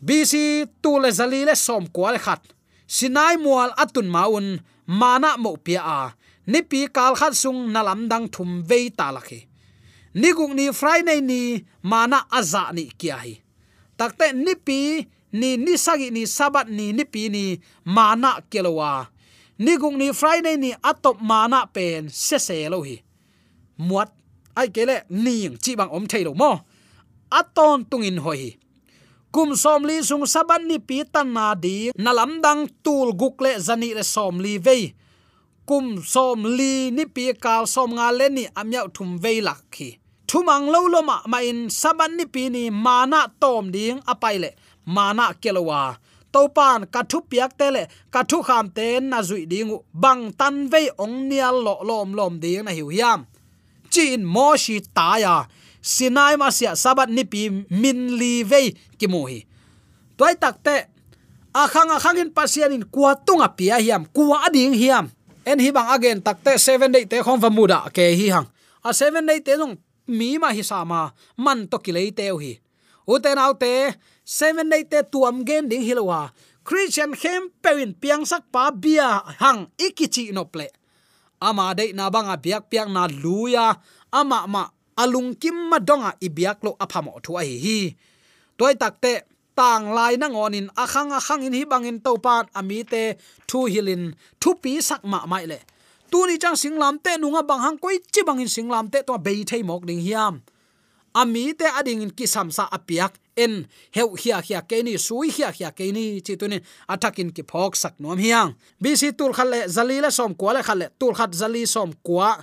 Bc 0.05 0.33
tu 0.81 0.91
le 1.01 1.09
zali 1.09 1.41
le 1.49 1.57
som 1.57 1.89
kwa 1.89 2.13
le 2.13 2.19
khat. 2.21 2.41
Sinai 2.85 3.41
mual 3.41 3.73
atun 3.81 4.05
maun 4.05 4.61
mana 4.85 5.33
mo 5.41 5.57
pia 5.57 5.81
a. 5.81 5.99
Ni 6.45 6.61
pi 6.61 6.85
kal 6.95 7.17
khat 7.17 7.33
sung 7.33 7.73
nalam 7.73 8.05
dang 8.11 8.29
thum 8.29 8.61
ve 8.69 8.93
ta 8.93 9.09
lakhi 9.09 9.49
ni 10.21 10.29
guk 10.37 10.53
ni 10.55 10.71
friday 10.71 11.19
ni 11.19 11.65
mana 11.83 12.19
aza 12.37 12.69
ni 12.77 12.85
kia 12.99 13.17
hi. 13.25 13.33
Takte 13.97 14.37
ni 14.37 14.53
pi 14.55 14.79
ni 15.39 15.49
ni 15.57 15.73
sagi 15.85 16.07
ni 16.13 16.23
sabat 16.37 16.69
ni 16.69 16.93
ni 16.93 17.03
pi 17.13 17.27
ni 17.33 17.43
mana 17.95 18.31
kelowa 18.51 19.09
ni 19.57 19.73
guk 19.81 19.95
ni 19.97 20.07
friday 20.13 20.55
ni 20.63 20.69
atop 20.89 21.17
mana 21.19 21.65
pen 21.75 22.07
se 22.09 22.37
se 22.37 22.69
lo 22.69 22.79
hi 22.85 23.01
muat. 23.77 24.09
Ai 24.55 24.67
kele 24.71 25.03
ning 25.09 25.57
chi 25.63 25.75
bang 25.75 25.91
om 25.91 26.05
thailo 26.07 26.31
mo 26.33 26.51
aton 27.39 27.83
tungin 27.89 28.17
hoi 28.23 28.37
hi 28.43 28.51
kum 29.35 29.49
som 29.63 29.83
li 29.89 29.99
sung 30.07 30.25
saban 30.33 30.63
ni 30.69 30.77
pi 30.87 30.97
tan 31.13 31.27
na 31.35 31.45
di 31.63 31.91
nalam 32.03 32.31
dang 32.45 32.63
tul 32.85 33.11
gukle 33.21 33.51
zani 33.67 33.89
le 33.97 34.03
som 34.13 34.39
li 34.39 34.53
ve 34.65 34.77
kum 35.67 35.85
som 36.13 36.39
li 36.57 36.73
ni 36.95 37.03
pi 37.15 37.25
kal 37.43 37.63
som 37.73 37.89
nga 37.97 38.07
le 38.17 38.27
ni 38.37 38.43
amyau 38.59 38.87
thum 38.95 39.09
ve 39.23 39.33
lak 39.47 39.61
khi 39.73 39.89
thumang 40.29 40.65
lo 40.73 40.79
lo 40.93 40.99
ma 41.09 41.17
ma 41.31 41.39
in 41.49 41.59
saban 41.79 42.11
ni 42.17 42.25
pi 42.33 42.43
ni 42.55 42.63
mana 42.85 43.21
tom 43.41 43.63
ding 43.75 43.99
apai 44.11 44.35
le 44.43 44.49
mana 44.95 45.25
kelowa 45.41 45.81
topan 46.33 46.81
ka 46.93 47.01
thu 47.09 47.17
piak 47.29 47.51
te 47.59 47.67
le 47.75 47.83
ka 48.13 48.21
thu 48.29 48.37
kham 48.47 48.65
te 48.77 48.87
na 49.11 49.19
zui 49.29 49.43
ding 49.51 49.71
bang 50.03 50.23
tan 50.39 50.55
ve 50.71 50.81
ong 51.03 51.17
nial 51.29 51.55
lo 51.65 51.73
lom 51.89 52.09
lom 52.17 52.33
ding 52.43 52.63
na 52.65 52.71
hiu 52.77 52.87
chi 53.95 54.11
in 54.15 54.23
mo 54.35 54.47
shi 54.59 54.83
ta 54.97 55.15
ya 55.23 55.35
sinai 55.79 56.35
ma 56.35 56.51
sia 56.57 56.75
sabat 56.83 57.09
ni 57.15 57.23
pi 57.23 57.41
min 57.81 57.99
li 58.19 58.33
ve 58.43 58.61
ki 58.99 59.07
mo 59.07 59.23
hi 59.31 59.39
toy 60.15 60.33
tak 60.39 60.63
te, 60.63 60.87
akhang 61.51 61.91
akhang 61.91 62.19
in 62.19 62.31
pasian 62.31 62.71
in 62.71 62.83
kwa 62.87 63.15
tunga 63.19 63.51
pia 63.51 63.79
hiam 63.79 64.07
kwa 64.11 64.47
ading 64.47 64.75
hiam. 64.75 65.11
En 65.45 65.59
hi 65.61 65.69
bang 65.69 65.87
again 65.93 66.19
tak 66.23 66.41
te 66.41 66.57
7 66.57 66.89
day 66.89 67.05
te 67.05 67.21
khom 67.21 67.37
vamuda 67.37 67.91
ke 67.93 68.15
hi 68.15 68.31
hang. 68.31 68.47
A 68.81 68.91
7 68.95 69.27
day 69.27 69.39
te 69.43 69.59
nong 69.59 69.77
mi 70.07 70.39
ma 70.39 70.49
hi 70.55 70.63
sa 70.63 70.83
ma, 70.87 71.11
man 71.37 71.67
to 71.67 71.77
ki 71.77 71.91
lei 71.91 72.09
te 72.15 72.31
hi 72.31 72.53
u 73.05 73.13
te 73.21 73.31
nau 73.37 73.53
te 73.53 73.93
7 74.25 74.65
day 74.71 74.83
te 74.87 75.05
tuam 75.05 75.45
gen 75.45 75.69
ding 75.69 75.85
hilwa 75.85 76.33
christian 76.65 77.13
khem 77.13 77.53
pewin 77.61 77.93
piang 77.93 78.25
sak 78.25 78.49
pa 78.49 78.73
bia 78.73 79.21
hang 79.37 79.69
ikichi 79.77 80.33
no 80.33 80.49
ple 80.49 80.71
ama 81.49 81.77
dei 81.77 81.93
na 81.93 82.09
banga 82.09 82.35
biak 82.43 82.63
piak 82.69 82.89
na 82.89 83.05
luya. 83.05 83.77
Ama 84.09 84.39
ma 84.49 84.63
alung 84.97 85.37
kim 85.37 85.69
ma 85.69 85.77
donga 85.77 86.11
ibiak 86.25 86.57
lo 86.65 86.71
aphamo 86.83 87.21
thu 87.23 87.37
a 87.37 87.43
hi 87.45 87.55
hi. 87.65 87.79
Toy 88.57 88.73
takte 88.81 89.13
tang 89.55 89.95
lai 89.95 90.17
na 90.17 90.27
ngonin 90.27 90.67
akhang 90.75 91.11
akhang 91.13 91.45
in 91.47 91.53
hi 91.53 91.63
bangin 91.63 91.97
to 92.05 92.17
pan 92.25 92.45
ami 92.59 92.83
te, 92.83 93.03
thu 93.47 93.59
hilin 93.71 94.15
thu 94.41 94.49
pi 94.61 94.81
sak 94.81 95.01
ma 95.11 95.19
mai 95.31 95.45
le. 95.51 95.59
Tu 96.11 96.19
ni 96.27 96.35
chang 96.37 96.55
singlam 96.55 96.95
te, 97.03 97.17
nunga 97.21 97.41
bang 97.49 97.61
hang 97.65 97.77
koi 97.77 97.97
chi 98.13 98.21
bangin 98.27 98.51
singlam 98.55 98.85
te 98.93 98.99
to 99.07 99.13
bei 99.25 99.43
thei 99.49 99.61
mok 99.63 99.83
ding 99.87 99.99
hiam. 99.99 100.43
Ami 101.15 101.53
te 101.59 101.67
ading 101.79 102.01
in 102.03 102.11
kisam 102.11 102.51
sa 102.51 102.67
apiak 102.71 103.13
en 103.37 103.65
heu 103.95 104.15
hia 104.15 104.41
hia 104.41 104.61
ke 104.61 104.81
ni, 104.83 104.97
sui 104.97 105.29
hia 105.29 105.51
hia 105.51 105.71
ke 105.71 105.91
ni, 105.91 106.21
chi 106.25 106.35
tunin 106.39 106.63
atakin 106.87 107.31
ki 107.35 107.43
phok 107.51 107.75
sak 107.75 107.99
nom 107.99 108.17
hiang. 108.17 108.55
Bc 108.81 109.11
tul 109.17 109.33
khale 109.37 109.67
zali 109.67 110.01
le 110.03 110.11
som 110.11 110.35
kwa 110.35 110.53
le 110.57 110.61
khale 110.67 110.89
tul 110.99 111.13
khat 111.15 111.31
zali 111.33 111.65
som 111.67 111.93
kwa. 112.03 112.35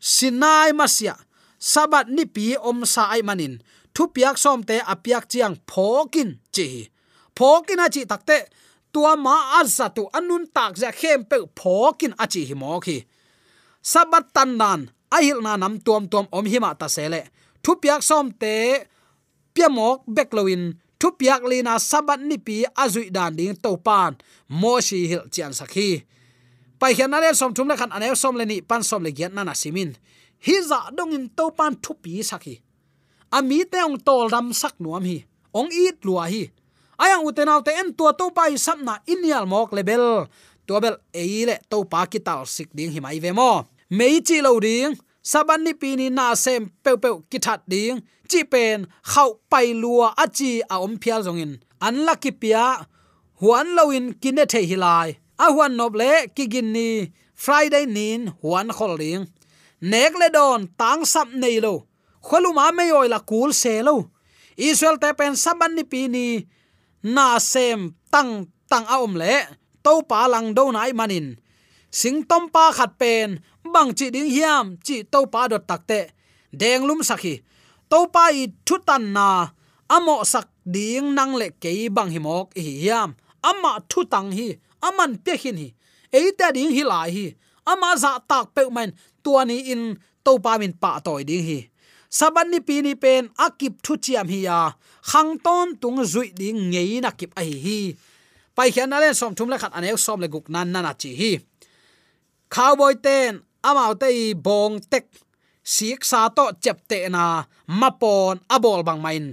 Sinai 0.00 0.72
masia 0.72 1.14
sabat 1.58 2.08
ni 2.08 2.24
pi 2.24 2.56
om 2.56 2.84
sa 2.84 3.10
ai 3.14 3.22
manin. 3.22 3.60
Thu 3.94 4.08
piak 4.14 4.38
som 4.38 4.62
te 4.64 4.80
apiak 4.92 5.28
chiang 5.28 5.56
phokin 5.70 6.38
chi. 6.54 6.88
Phokin 7.36 7.84
a 7.84 7.88
chi 7.94 8.04
takte 8.04 8.38
tua 8.92 9.16
ma 9.16 9.36
azatu 9.60 10.08
anun 10.16 10.46
tak 10.56 10.76
ja 10.80 10.90
khem 11.00 11.24
pe 11.30 11.36
phokin 11.58 12.14
a 12.22 12.26
chi 12.32 12.44
hi 12.48 12.54
mo 12.54 12.80
khi. 12.80 12.98
Sabat 13.82 14.32
tan 14.34 14.56
nan 14.60 14.90
ahil 15.10 15.38
na 15.42 15.56
nam 15.56 15.74
tuam 15.84 16.08
tuam 16.08 16.26
om 16.32 16.46
hima 16.46 16.70
ta 16.80 16.86
sele 16.88 17.22
thu 17.62 17.76
piak 17.82 18.02
som 18.02 18.30
te 18.42 18.54
piamok 19.54 20.06
bekloin 20.06 20.78
thu 21.00 21.08
piak 21.16 21.42
lina, 21.48 21.80
sabat 21.80 22.20
ni 22.20 22.36
pi 22.36 22.68
azui 22.76 23.08
dan 23.08 23.32
ding 23.32 23.56
to 23.56 23.76
pan 23.80 24.20
mo 24.48 24.80
shi 24.80 25.08
hil 25.08 25.24
chian 25.32 25.52
sakhi. 25.56 26.04
Pai 26.80 26.92
hian 26.96 27.12
ale 27.16 27.32
som 27.34 27.52
thum 27.56 27.68
le 27.68 27.76
khan 27.80 27.92
ane 27.92 28.12
som 28.16 28.36
le 28.36 28.44
ni 28.44 28.60
pan 28.60 28.82
som 28.84 29.02
le 29.02 29.10
giat 29.10 29.32
na 29.32 29.42
na 29.44 29.54
simin. 29.56 29.96
Hi 30.44 30.54
za 30.60 30.92
dong 30.96 31.12
in 31.16 31.28
to 31.36 31.50
pan 31.58 31.72
thu 31.82 31.92
pi 32.02 32.20
sakhi. 32.20 32.60
Ami 33.32 33.64
te 33.64 33.78
ong 33.80 33.98
tol 34.06 34.28
ram 34.28 34.52
sak 34.52 34.76
nuam 34.82 35.04
hi. 35.04 35.24
Ong 35.56 35.70
it 35.72 36.04
lua 36.04 36.24
hi. 36.28 36.52
Ayang 37.00 37.24
utenaw 37.24 37.60
te 37.64 37.72
en 37.80 37.96
tua 37.96 38.12
to 38.12 38.28
pai 38.36 38.60
sapna 38.60 39.00
inial 39.08 39.48
mok 39.48 39.72
level 39.72 40.28
to 40.66 40.74
bel 40.82 40.96
eile 41.16 41.56
to 41.70 41.84
pa 41.88 42.04
ki 42.04 42.20
sik 42.44 42.68
ding 42.76 42.92
hi 42.92 43.00
mai 43.00 43.20
ve 43.20 43.32
mo. 43.32 43.64
Mei 43.90 44.20
chi 44.20 44.40
lo 44.40 44.60
ding. 44.60 44.96
Saban 45.22 45.60
ni 45.64 45.72
pini 45.74 46.06
na 46.10 46.34
sem 46.34 46.62
pe 46.84 46.96
pe 47.02 47.08
ki 47.30 47.38
that 47.44 47.60
ding 47.68 48.00
chi 48.30 48.40
pen 48.52 48.86
khau 49.12 49.30
pai 49.50 49.66
lua 49.82 50.08
a 50.22 50.24
chi 50.36 50.50
a 50.74 50.76
om 50.86 50.94
phial 51.02 51.20
zongin 51.26 51.52
an 51.86 51.96
la 52.06 52.14
ki 52.22 52.30
pia 52.40 52.64
huan 53.40 53.66
loin 53.76 54.06
kine 54.22 54.44
the 54.52 54.60
hilai 54.70 55.08
a 55.44 55.46
huan 55.54 55.72
noble 55.80 56.10
ki 56.36 56.44
gin 56.52 56.68
ni 56.76 56.88
friday 57.44 57.84
nin 57.96 58.20
huan 58.40 58.68
khol 58.76 58.94
ding 59.02 59.22
nek 59.92 60.12
le 60.20 60.28
don 60.36 60.60
tang 60.80 61.02
sap 61.12 61.28
nei 61.42 61.56
lo 61.64 61.74
kholu 62.26 62.50
ma 62.58 62.64
me 62.76 62.84
yoi 62.92 63.08
la 63.14 63.20
kul 63.30 63.50
se 63.62 63.74
lo 63.86 63.96
israel 64.68 64.96
te 65.02 65.08
pen 65.18 65.34
saban 65.44 65.72
ni 65.76 65.84
pini 65.92 66.26
na 67.14 67.26
sem 67.52 67.80
tang 68.12 68.32
tang 68.70 68.86
a 68.94 68.96
om 69.06 69.14
le 69.22 69.34
to 69.84 69.92
pa 70.10 70.20
lang 70.32 70.48
do 70.56 70.64
nai 70.76 70.92
manin 70.98 71.26
sing 71.90 72.18
tom 72.30 72.44
pa 72.54 72.64
khat 72.76 72.92
pen 73.00 73.28
bang 73.64 73.90
chi 73.98 74.10
ding 74.10 74.30
hiam 74.30 74.76
chi 74.86 75.02
to 75.12 75.26
pa 75.32 75.48
dot 75.48 75.66
takte 75.68 76.00
deng 76.52 76.84
lum 76.88 77.00
sakhi 77.02 77.34
to 77.90 77.98
pa 78.14 78.24
i 78.32 78.46
thu 78.66 78.76
tan 78.88 79.12
na. 79.12 79.48
Amo 79.90 80.22
sak 80.22 80.46
ding 80.64 81.14
nang 81.18 81.34
le 81.34 81.50
ke 81.62 81.90
bang 81.90 82.10
himok 82.14 82.54
hi 82.54 82.62
hiam. 82.82 83.10
Ama 83.42 83.72
thu 83.90 84.04
tang 84.12 84.30
hi. 84.30 84.54
Aman 84.86 85.18
pe 85.24 85.34
hin 85.42 85.56
hi. 85.56 85.68
Eita 86.12 86.52
ding 86.54 86.70
hi 86.70 86.82
lai 86.86 87.10
hi. 87.10 87.26
Ama 87.66 87.96
za 88.02 88.18
tak 88.30 88.54
pe 88.54 88.62
man 88.70 88.90
tuani 89.24 89.56
in 89.72 89.82
to 90.24 90.38
pa 90.38 90.58
min 90.58 90.72
pa 90.82 91.00
toy 91.04 91.22
ding 91.26 91.44
hi. 91.48 91.58
Saban 92.10 92.50
ni 92.50 92.58
pi 92.60 92.82
ni 92.82 92.94
pen 92.94 93.28
akip 93.44 93.82
thu 93.84 93.92
chiam 94.04 94.26
hi 94.32 94.40
ya. 94.48 94.72
Khang 95.10 95.38
ton 95.44 95.74
tung 95.82 95.98
zui 96.12 96.30
ding 96.40 96.70
ngei 96.70 97.00
na 97.02 97.10
kip 97.10 97.30
ai 97.40 97.50
hi 97.64 97.78
pai 98.54 98.70
khian 98.74 98.92
ale 98.92 99.14
som 99.14 99.34
thum 99.34 99.48
la 99.48 99.58
khat 99.62 99.72
aneu 99.78 99.96
som 99.96 100.20
le 100.20 100.28
guk 100.28 100.46
nan 100.54 100.72
na 100.72 100.92
chi 101.00 101.10
hi. 101.20 101.32
Cowboy 102.54 102.94
ten 103.06 103.42
amao 103.62 103.94
te 103.94 104.10
bong 104.34 104.80
tek. 104.90 105.06
Siek 105.60 106.04
sa 106.04 106.28
to 106.32 106.50
chep 106.62 106.82
te 106.88 107.08
na 107.08 107.44
mapon 107.68 108.40
abol 108.48 108.82
bang 108.82 109.00
main. 109.00 109.26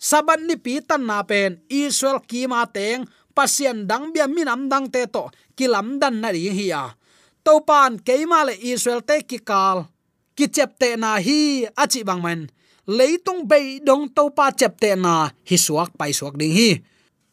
Saban 0.00 0.44
ni 0.48 0.56
pi 0.56 0.80
tan 0.80 1.06
na 1.06 1.22
pen 1.22 1.60
israel 1.68 2.20
ki 2.24 2.48
ma 2.50 2.64
teng, 2.66 3.08
pasien 3.36 3.86
dang 3.88 4.12
bia 4.12 4.26
minam 4.28 4.68
dang 4.68 4.88
te 4.88 5.06
to 5.08 5.28
kilam 5.56 6.00
dan 6.00 6.20
na 6.20 6.28
ri 6.34 6.50
hi 6.50 6.66
ya 6.72 6.92
to 7.44 7.60
pan 7.60 8.00
keima 8.00 8.48
le 8.48 8.56
israel 8.56 9.04
te 9.04 9.20
ki 9.20 9.38
kal, 9.44 9.84
ki 10.34 10.48
chep 10.48 10.80
te 10.80 10.96
na 10.96 11.20
hi 11.20 11.68
achi 11.76 12.02
bang 12.02 12.22
main. 12.24 12.42
Leitung 12.84 13.48
be 13.48 13.80
dong 13.80 14.08
to 14.12 14.28
pa 14.32 14.50
chep 14.50 14.80
te 14.80 14.96
na 14.96 15.28
hi 15.48 15.56
suak 15.56 15.92
pai 16.00 16.12
suak 16.16 16.40
ding 16.40 16.52
hi. 16.52 16.80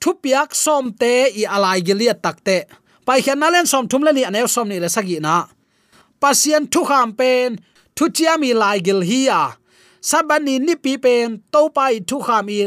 Thupiak 0.01 0.55
som 0.55 0.91
te 0.91 1.31
i 1.31 1.47
alai 1.47 1.79
gelia 1.83 2.13
takte 2.13 2.67
pai 3.07 3.19
khian 3.23 3.39
na 3.39 3.49
len 3.49 3.67
som 3.67 3.87
thum 3.87 4.03
le 4.03 4.11
ni 4.13 4.23
anew 4.27 4.47
som 4.47 4.67
ni 4.67 4.79
le 4.79 4.89
sagi 4.91 5.19
na 5.19 5.47
pasien 6.21 6.63
thu 6.73 6.81
kham 6.89 7.09
pen, 7.19 7.49
thu 7.95 8.05
chiami 8.15 8.49
lai 8.61 8.77
gil 8.85 9.01
hi 9.09 9.21
a. 9.41 9.43
Sabani 10.09 10.55
ni 10.65 10.73
pi 10.83 10.93
pen, 11.05 11.27
to 11.53 11.61
pai 11.75 11.93
thu 12.09 12.17
kham 12.27 12.47
i 12.57 12.59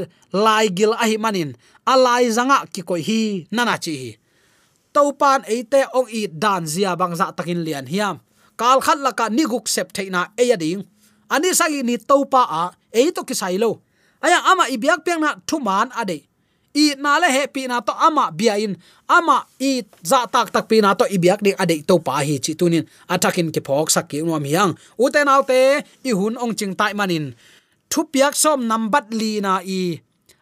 lai 0.45 0.67
gil 0.77 0.93
a 1.03 1.05
hi 1.11 1.17
manin. 1.25 1.51
Alai 1.93 2.25
zanga 2.37 2.59
ki 2.73 2.83
koi 2.89 3.03
hi, 3.09 3.21
nana 3.55 3.75
chi 3.85 3.95
hi. 4.03 4.11
To 4.95 5.03
pan 5.21 5.41
eite 5.55 5.81
ong 5.99 6.09
i 6.21 6.23
dan 6.43 6.63
zia 6.73 6.93
bang 7.01 7.15
za 7.19 7.27
takin 7.37 7.61
lian 7.67 7.87
hiam 7.93 8.17
kal 8.61 8.79
khat 8.87 8.99
laka 9.07 9.27
ni 9.37 9.45
guk 9.53 9.67
sep 9.75 9.89
theina 9.97 10.21
e 10.43 10.45
ya 10.51 10.57
ding. 10.57 10.81
Ani 11.35 11.51
sagi 11.59 11.83
ni 11.83 11.97
to 11.99 12.17
pa 12.33 12.43
a 12.63 12.65
e 13.01 13.11
to 13.11 13.23
ki 13.29 13.35
sai 13.35 13.57
lo. 13.63 13.71
Aya 14.25 14.39
ama 14.51 14.65
ibyak 14.75 15.01
peng 15.05 15.21
na 15.25 15.31
thu 15.49 15.57
man 15.67 15.91
ade 16.01 16.19
i 16.75 16.95
na 16.99 17.19
le 17.23 17.29
he 17.31 17.47
pi 17.55 17.67
na 17.71 17.79
to 17.81 17.95
ama 17.95 18.31
bia 18.35 18.59
in, 18.59 18.75
ama 19.07 19.47
i 19.63 19.87
za 20.03 20.27
tak 20.27 20.51
tak 20.51 20.67
pi 20.71 20.83
na 20.83 20.95
to 20.99 21.07
i 21.07 21.17
biak 21.23 21.41
ding 21.47 21.57
adei 21.63 21.87
to 21.87 21.99
pa 22.03 22.19
hi 22.27 22.39
chi 22.45 22.53
tunin. 22.59 22.85
Atakin 23.09 23.55
ke 23.55 23.61
phok 23.63 23.89
sak 23.95 24.11
ki 24.11 24.27
nuam 24.27 24.43
hiang. 24.43 24.75
U 24.99 25.07
te 25.15 25.23
nau 25.23 25.43
te, 25.47 25.83
i 26.09 26.11
hun 26.11 26.35
ong 26.35 26.55
ching 26.59 26.75
tai 26.75 26.93
manin. 26.99 27.35
Thu 27.91 28.11
piak 28.11 28.35
som 28.35 28.67
nambat 28.67 29.15
li 29.15 29.39
na 29.39 29.63
i, 29.63 29.95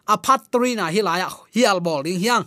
a 0.09 0.15
tri 0.51 0.71
na 0.75 0.89
hi 0.93 1.01
la 1.05 1.13
ya 1.21 1.29
hi 1.55 1.61
al 1.69 1.79
bol 1.85 2.01
ding 2.03 2.19
hiang 2.19 2.43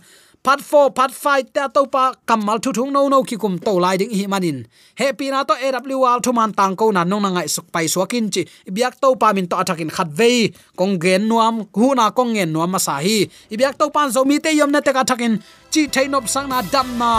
part 0.47 0.63
4 0.63 0.95
part 0.95 1.11
5 1.11 1.51
ta 1.51 1.67
to 1.75 1.81
pa 1.91 2.15
kamal 2.29 2.57
thu 2.63 2.71
thung 2.71 2.91
no 2.95 3.01
no 3.11 3.19
ki 3.29 3.35
kum 3.35 3.59
to 3.65 3.73
lai 3.83 3.95
ding 3.99 4.13
hi 4.17 4.23
manin. 4.31 4.63
Happy 4.95 5.27
na 5.33 5.43
to 5.43 5.53
awl 5.59 6.19
thu 6.25 6.31
man 6.37 6.53
tang 6.59 6.75
ko 6.79 6.85
na 6.95 7.03
nong 7.03 7.23
na 7.25 7.29
ngai 7.35 7.47
suk 7.55 7.67
pai 7.73 7.85
suakin 7.93 8.31
chi. 8.33 8.41
Biak 8.75 8.95
to 9.03 9.09
pa 9.21 9.33
min 9.35 9.47
to 9.51 9.55
athakin 9.61 9.91
khat 9.95 10.07
ve 10.19 10.31
kong 10.79 10.93
gen 11.03 11.27
nuam, 11.29 11.55
hu 11.79 11.87
na 11.99 12.05
kong 12.17 12.31
ngen 12.35 12.49
nuam 12.55 12.71
ma 12.71 12.79
sa 12.87 12.95
hi. 13.05 13.27
Biak 13.59 13.75
to 13.79 13.85
pan 13.95 14.07
zo 14.15 14.23
mi 14.29 14.39
te 14.39 14.55
yom 14.59 14.71
na 14.71 14.79
te 14.79 14.91
ka 14.97 15.03
thakin 15.09 15.33
chi 15.71 15.81
thain 15.93 16.15
op 16.15 16.25
sang 16.33 16.47
na 16.51 16.57
dam 16.73 16.87
na. 17.01 17.11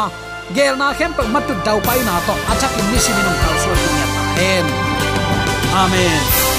Gel 0.57 0.75
na 0.81 0.87
khem 0.99 1.13
pa 1.19 1.41
tu 1.49 1.55
dau 1.67 1.79
pai 1.89 2.01
na 2.09 2.15
to 2.27 2.35
athakin 2.53 2.85
ni 2.93 2.99
si 3.05 3.13
min 3.17 3.37
kal 3.43 3.57
suak 3.63 3.79
ni 3.85 3.89
ta 4.01 4.23
hen. 4.41 4.67
Amen. 5.83 6.58